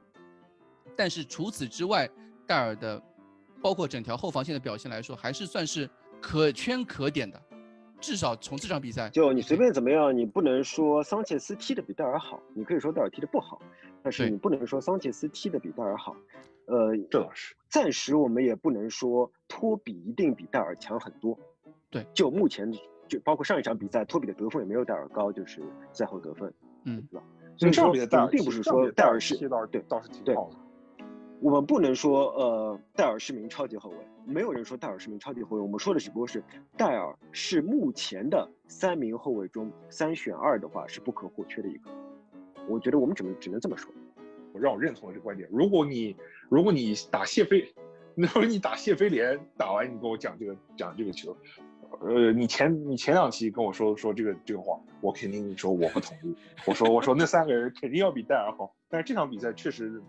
[0.96, 2.08] 但是除此之外，
[2.46, 3.02] 戴尔的
[3.64, 5.90] 包括整条后防线的表现来说，还是算是
[6.22, 7.42] 可圈可点的。
[8.00, 13.60] 至少从这场比赛，就你随便怎么样，你不能说桑切斯踢的比戴尔好，你可以说戴尔踢的不好，
[14.04, 16.16] 但是你不能说桑切斯踢的比戴尔好。
[16.72, 17.56] 呃，这倒是。
[17.70, 21.38] 暂时我们也不能说托比一定比戴尔强很多。
[21.90, 22.72] 对，就目前
[23.08, 25.62] 就包括上一场比赛，托比的得分也没有戴尔高，就是
[25.92, 26.54] 赛后得分，
[26.86, 27.26] 嗯，对吧？
[27.58, 27.92] 所以说
[28.30, 29.38] 并不是说戴尔是
[29.70, 30.56] 对，倒是挺好的。
[31.42, 35.62] 我们不能说，呃，戴尔是名超级后卫，没有人说戴尔是名超级后卫。
[35.62, 36.44] 我们说的只不过是，
[36.78, 41.90] 戴尔是目前的三名后卫中三选二的话是不可或缺的一个。
[42.70, 43.92] 我觉得我们只能只能这么说。
[44.54, 45.48] 我让我认同了这个观点。
[45.52, 46.16] 如果你
[46.52, 47.66] 如果你打谢菲，
[48.14, 51.34] 那会儿你打谢菲联打完，你跟我讲这个讲这个球，
[52.02, 56.36] 呃，你前你前两期跟我说说这个这个话，我肯定说我不同意。
[56.66, 60.04] 我说我说那三个人肯定要比戴尔好，但是这场比赛确实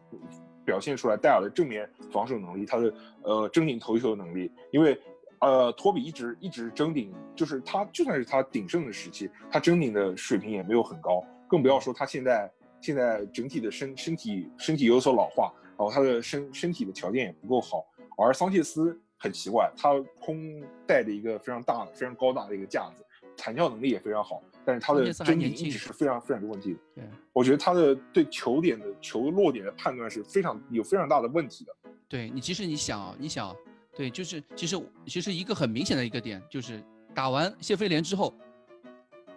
[0.64, 5.01] 表现出来戴尔的正面防守能力，他的呃争顶头球能力，因为
[5.38, 15.53] 呃托比一直一直争顶，就是他就算是他鼎盛的时期，他争顶的水平也没有很高，更不要说他现在现在整体的身身体身体有所老化，
[15.85, 17.85] 后他的身身体的条件也不够好。
[18.16, 23.05] 而桑切斯很奇怪，他空带着一个非常大的、非常高大的一个架子，
[23.37, 26.78] 弹跳能力也非常好，但是他的真顶一直是非常非常有问题的。
[26.95, 31.74] 对，我觉得他的对球点的球落点的判断是非常有非常大的问题的。
[32.09, 33.57] 对你，其实你想，你想，
[33.97, 36.83] 对，就是其实其实一个很明显的一个点就是
[37.14, 38.35] 打完谢菲联之后，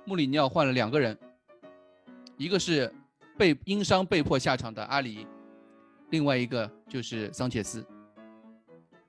[0.04, 1.18] 穆里尼奥换了两个人，
[2.38, 2.94] 一个是
[3.38, 5.26] 被因伤被迫下场的阿里，
[6.16, 7.86] 另外一个就是桑切斯。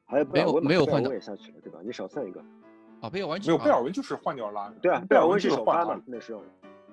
[0.04, 1.78] 还有没有没有换掉也下去了，对吧？
[1.84, 2.40] 你少算一个。
[3.00, 4.72] 啊，贝尔文没有贝尔文就是换掉拉。
[4.82, 6.42] 对啊，贝尔文是首发嘛，那时候。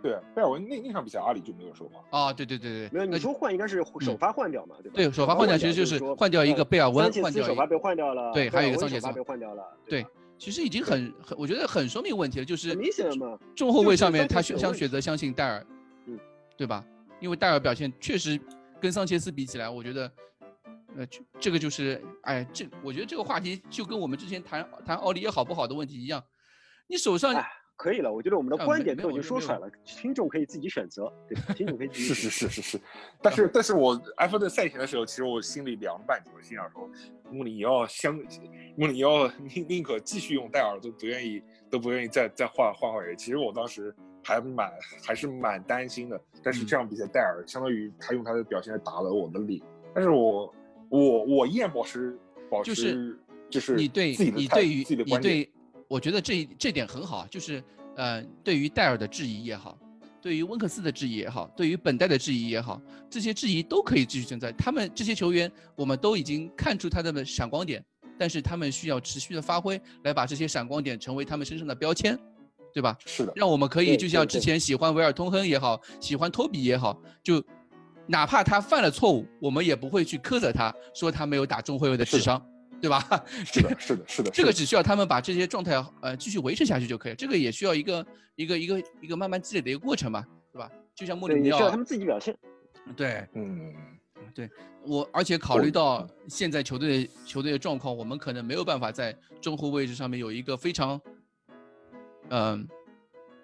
[0.03, 2.17] 对，贝尔文那那场比赛阿里就没有首发。
[2.17, 2.89] 啊，对对对对。
[2.91, 4.95] 没有，你说换应该是首发换掉嘛，对吧？
[4.95, 8.31] 对，首发换掉其实就是换掉一个贝尔温，换掉首发被换掉了。
[8.33, 9.63] 对，还有一个桑切斯被换掉了。
[9.87, 10.05] 对，
[10.37, 13.39] 其实已经很很，我觉得很说明问题了，就是明显嘛。
[13.55, 15.65] 中后卫上面他选想选择相信戴尔，
[16.07, 16.19] 嗯，
[16.57, 16.83] 对吧？
[17.19, 18.37] 因为戴尔表现确实
[18.83, 20.11] 跟桑切斯比起来，我觉得。
[20.95, 21.03] 呃，
[21.39, 26.23] 这个就是，哎，这我觉得这个话题就跟我们之前谈谈奥利耶好不好的问题一样，
[26.85, 27.33] 你手上
[27.75, 28.11] 可以了。
[28.11, 31.53] 我觉得我们的观点都已经说出来了，听众可以自己选择，对吧？
[31.53, 32.03] 听众可以自己。
[32.03, 32.81] 是是是是是，
[33.21, 36.89] 但是但是我埃弗顿赛前的时候，其实我心里凉了半截，我心想说，
[37.31, 38.15] 穆里尼奥相，
[38.75, 43.17] 穆里尼奥宁宁可继续用戴尔，都不愿意都不愿意再再换换换人。
[43.17, 43.93] 其实我当时
[44.23, 44.71] 还蛮
[45.05, 49.61] 还是蛮担心的，但是这场比赛戴尔相当于他用他的表现来打了我的脸，
[49.93, 50.53] 但是我。
[50.89, 52.15] 我我依然保持
[52.51, 53.17] 保持
[53.49, 55.49] 就是你对你对于你对，
[55.87, 57.63] 我觉得这这点很好，就是
[57.95, 59.77] 呃，对于戴尔的质疑也好，
[60.21, 64.51] 对于温克斯的质疑也好，对于本代的质疑也好，这些质疑都可以继续存在。
[64.53, 67.83] 他们这些球员，我们都已经看出他的闪光点，
[68.17, 72.17] 但是他们需要持续的发挥，来把这些闪光点成为他们身上的标签，
[72.73, 72.97] 对吧？
[73.05, 77.43] 是的，让我们可以就像之前喜欢维尔通亨也好，喜欢托比也好，就。
[78.05, 82.45] 哪怕他犯了错误，我们也不会去苛责他，说他没有打中后卫的智商，
[82.83, 83.01] 对吧？
[83.47, 84.29] 是的，是的，是的。
[84.29, 87.15] 这个只需要他们把这些状态呃继续维持下去就可以。
[87.15, 88.05] 这个也需要一个
[88.35, 90.69] 一个一个一个慢慢积累的一个过程嘛，对吧？
[90.93, 92.37] 就像莫里尼奥，需要他们自己表现。
[92.97, 93.73] 对，嗯，
[94.35, 94.49] 对
[94.83, 100.99] 我，而且考虑到现在球队球队的状况，我们可能没有办法在中后位置上面有一个非常
[102.31, 102.67] 嗯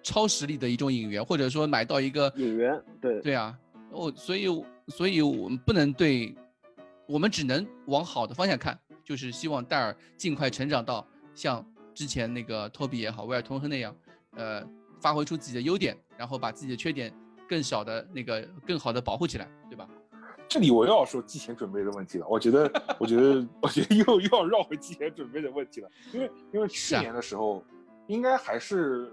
[0.02, 3.58] 超实力的一种引援，或者说买到一个引援，对对啊。
[3.90, 4.46] 我，所以，
[4.88, 6.34] 所以我们不能对，
[7.08, 8.78] 我们只能往好的方向看，
[9.10, 11.04] 就是希望戴尔尽快成长到
[11.34, 13.92] 像之前那个托比也好，威尔通亨那样，
[14.36, 14.64] 呃，
[15.00, 17.12] 发挥出自己的优点，然后把自己的缺点
[17.48, 19.88] 更小的那个更好的保护起来，对吧？
[20.48, 27.64] 这里我又要说季前准备的问题了，我觉得，我觉得，我觉得又又要绕回季前准备的问题了，因为因为去年的时候，
[28.06, 29.10] 应该还是。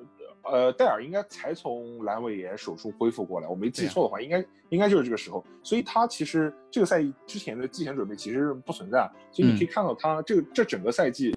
[0.51, 5.45] 呃，戴尔应该才从阑尾炎手术恢复过来，我没记错的话，应该应该就是这个时候。
[5.61, 11.35] 所以他其实这个赛季之前的季前准备其实不存在，所以你可以看到他这个这整个赛季，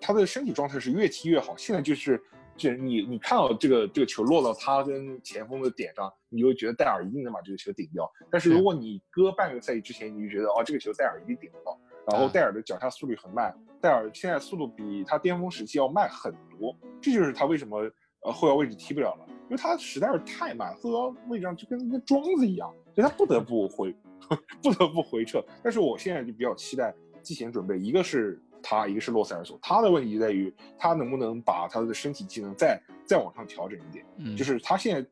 [0.00, 1.56] 他的身体状态是越踢越好。
[1.56, 2.20] 现在就是，
[2.56, 8.10] 就是你你看到这个这个球落到他跟前锋的点上，你就觉得戴尔一定能把这个球顶掉。
[8.30, 11.78] 但是如果你搁半个赛季之前，你就觉得哦，这个球戴尔一定顶不到。
[12.10, 17.88] 然后戴尔的脚下速率很慢，戴尔现在速度比他巅峰时期要慢很多，这就是他为什么。
[18.22, 23.94] 呃，后腰位置踢不了了，因为他实在是太慢，后腰位置上就跟跟桩子一样，所以他不得不回，
[24.62, 25.42] 不得不回撤。
[25.62, 29.58] 但是我现在就比较期待季前准备，一个是他，一个是洛塞尔索。
[29.62, 34.04] 他的问题在于他能不能把他的身体机能再再往上调整一点。
[34.18, 35.08] 嗯，就是他现在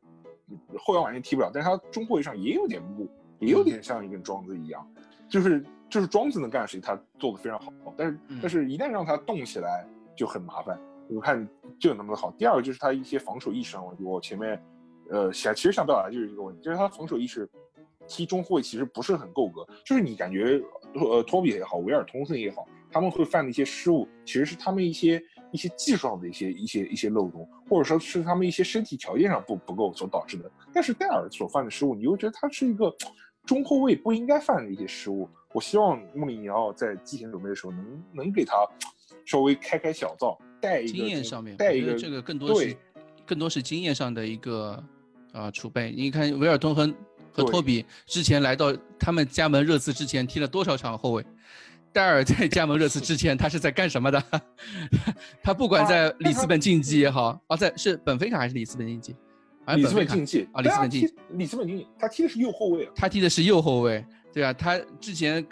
[0.79, 3.09] 后腰完全踢不了，但是他中后卫上也有点木，
[3.41, 4.87] 也有点像一根桩子一样，
[5.29, 10.79] 就是就是桩子能干的事情他做的非常好，但是但是一旦让他动起来就很麻烦。
[11.11, 11.49] 我看
[11.79, 12.31] 这能不能好。
[12.39, 14.05] 第二个就是他一些防守意识上问题。
[14.05, 14.63] 我前面，
[15.11, 17.49] 呃，想其实想表达就是这个问题，就是他防守意识
[18.07, 19.67] 踢中后卫其实不是很够格。
[19.85, 20.63] 就是你感觉，
[20.95, 30.51] 呃，托比也好，维尔通森也好，他们会犯的一些失误，其实是他们一些一些技术上的一些一些一些漏洞，或者说是他们一些身体条件上不不够所导致的。
[30.73, 32.95] 但是戴尔所犯的失误，你又觉得他是一个
[33.47, 35.29] 中后卫不应该犯的一些失误。
[35.55, 38.55] 我希望穆里尼奥在季前准备的时候能能给他
[39.25, 40.39] 稍微开开小灶。
[40.61, 42.77] 带经验上面，带一个这个更多是
[43.27, 44.83] 更多是经验上的一个
[45.33, 45.93] 啊储备。
[45.97, 46.95] 你看维尔通亨
[47.33, 51.25] 和托比之前来到他们加盟热刺之前踢了多少场后卫，
[51.93, 54.23] 戴尔在加盟热刺之前，他是在干什么的？
[55.43, 59.15] 他不管在里斯本竞技也好，啊，在是本菲卡还是里斯本竞技？
[59.77, 62.93] 里斯本竞技啊，里斯本竞技，里斯本竞技，他踢的是右后卫啊。
[62.97, 65.47] 他踢的是右后卫，对啊，他之前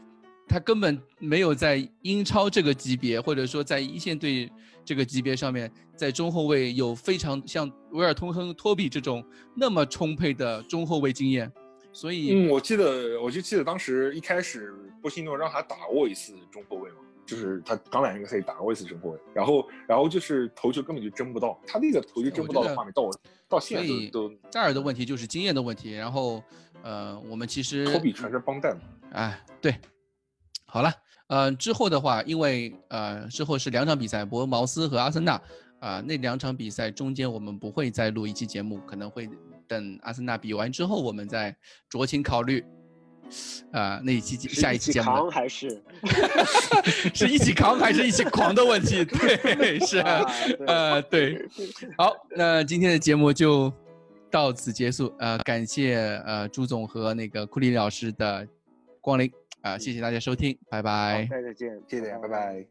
[0.49, 4.51] 他根本没有在英超这个级别，或者说在一线队
[4.85, 9.25] 这个级别上面，在中后卫有非常像维尔通亨、托比这种
[9.55, 11.51] 那么充沛的中后卫经验。
[11.93, 23.11] 所以，嗯，我记得，我就记得当时一开始波西诺让他打过一次中后卫嘛，就是他刚来那个赛季打过一次中后卫，然后，然后就是头球根本就争不到，他那个头球争不到的画面到我
[23.49, 24.35] 到现在都都。
[24.53, 26.43] 戴尔的问题就是经验的问题，然后，
[26.83, 27.87] 呃，我们其实。
[27.87, 28.81] 托比全是帮带嘛？
[29.13, 29.75] 哎，对，
[30.67, 30.93] 好了，
[31.29, 35.41] 呃，之后的话，因为呃，之后是两场比赛，博恩茅斯和阿森纳，
[35.81, 39.29] 啊，那两场比赛中间我们不会再录一期节目，可能会。
[39.69, 41.53] 等阿森纳比完之后，我们再
[41.91, 42.64] 酌情考虑。
[43.73, 45.83] 啊，那一期下一期节目扛还是
[47.12, 49.05] 是一起扛还是一起狂的问题？
[49.05, 49.99] 对，是，
[50.69, 51.45] 呃，对。
[51.99, 53.73] 好，那今天的节目就
[54.31, 55.12] 到此结束。
[55.19, 58.47] 呃，感谢呃朱总和那个库里老师的
[59.01, 59.29] 光临。
[59.67, 62.64] 啊、谢谢大家收听，拜拜，再见，谢谢大家，拜拜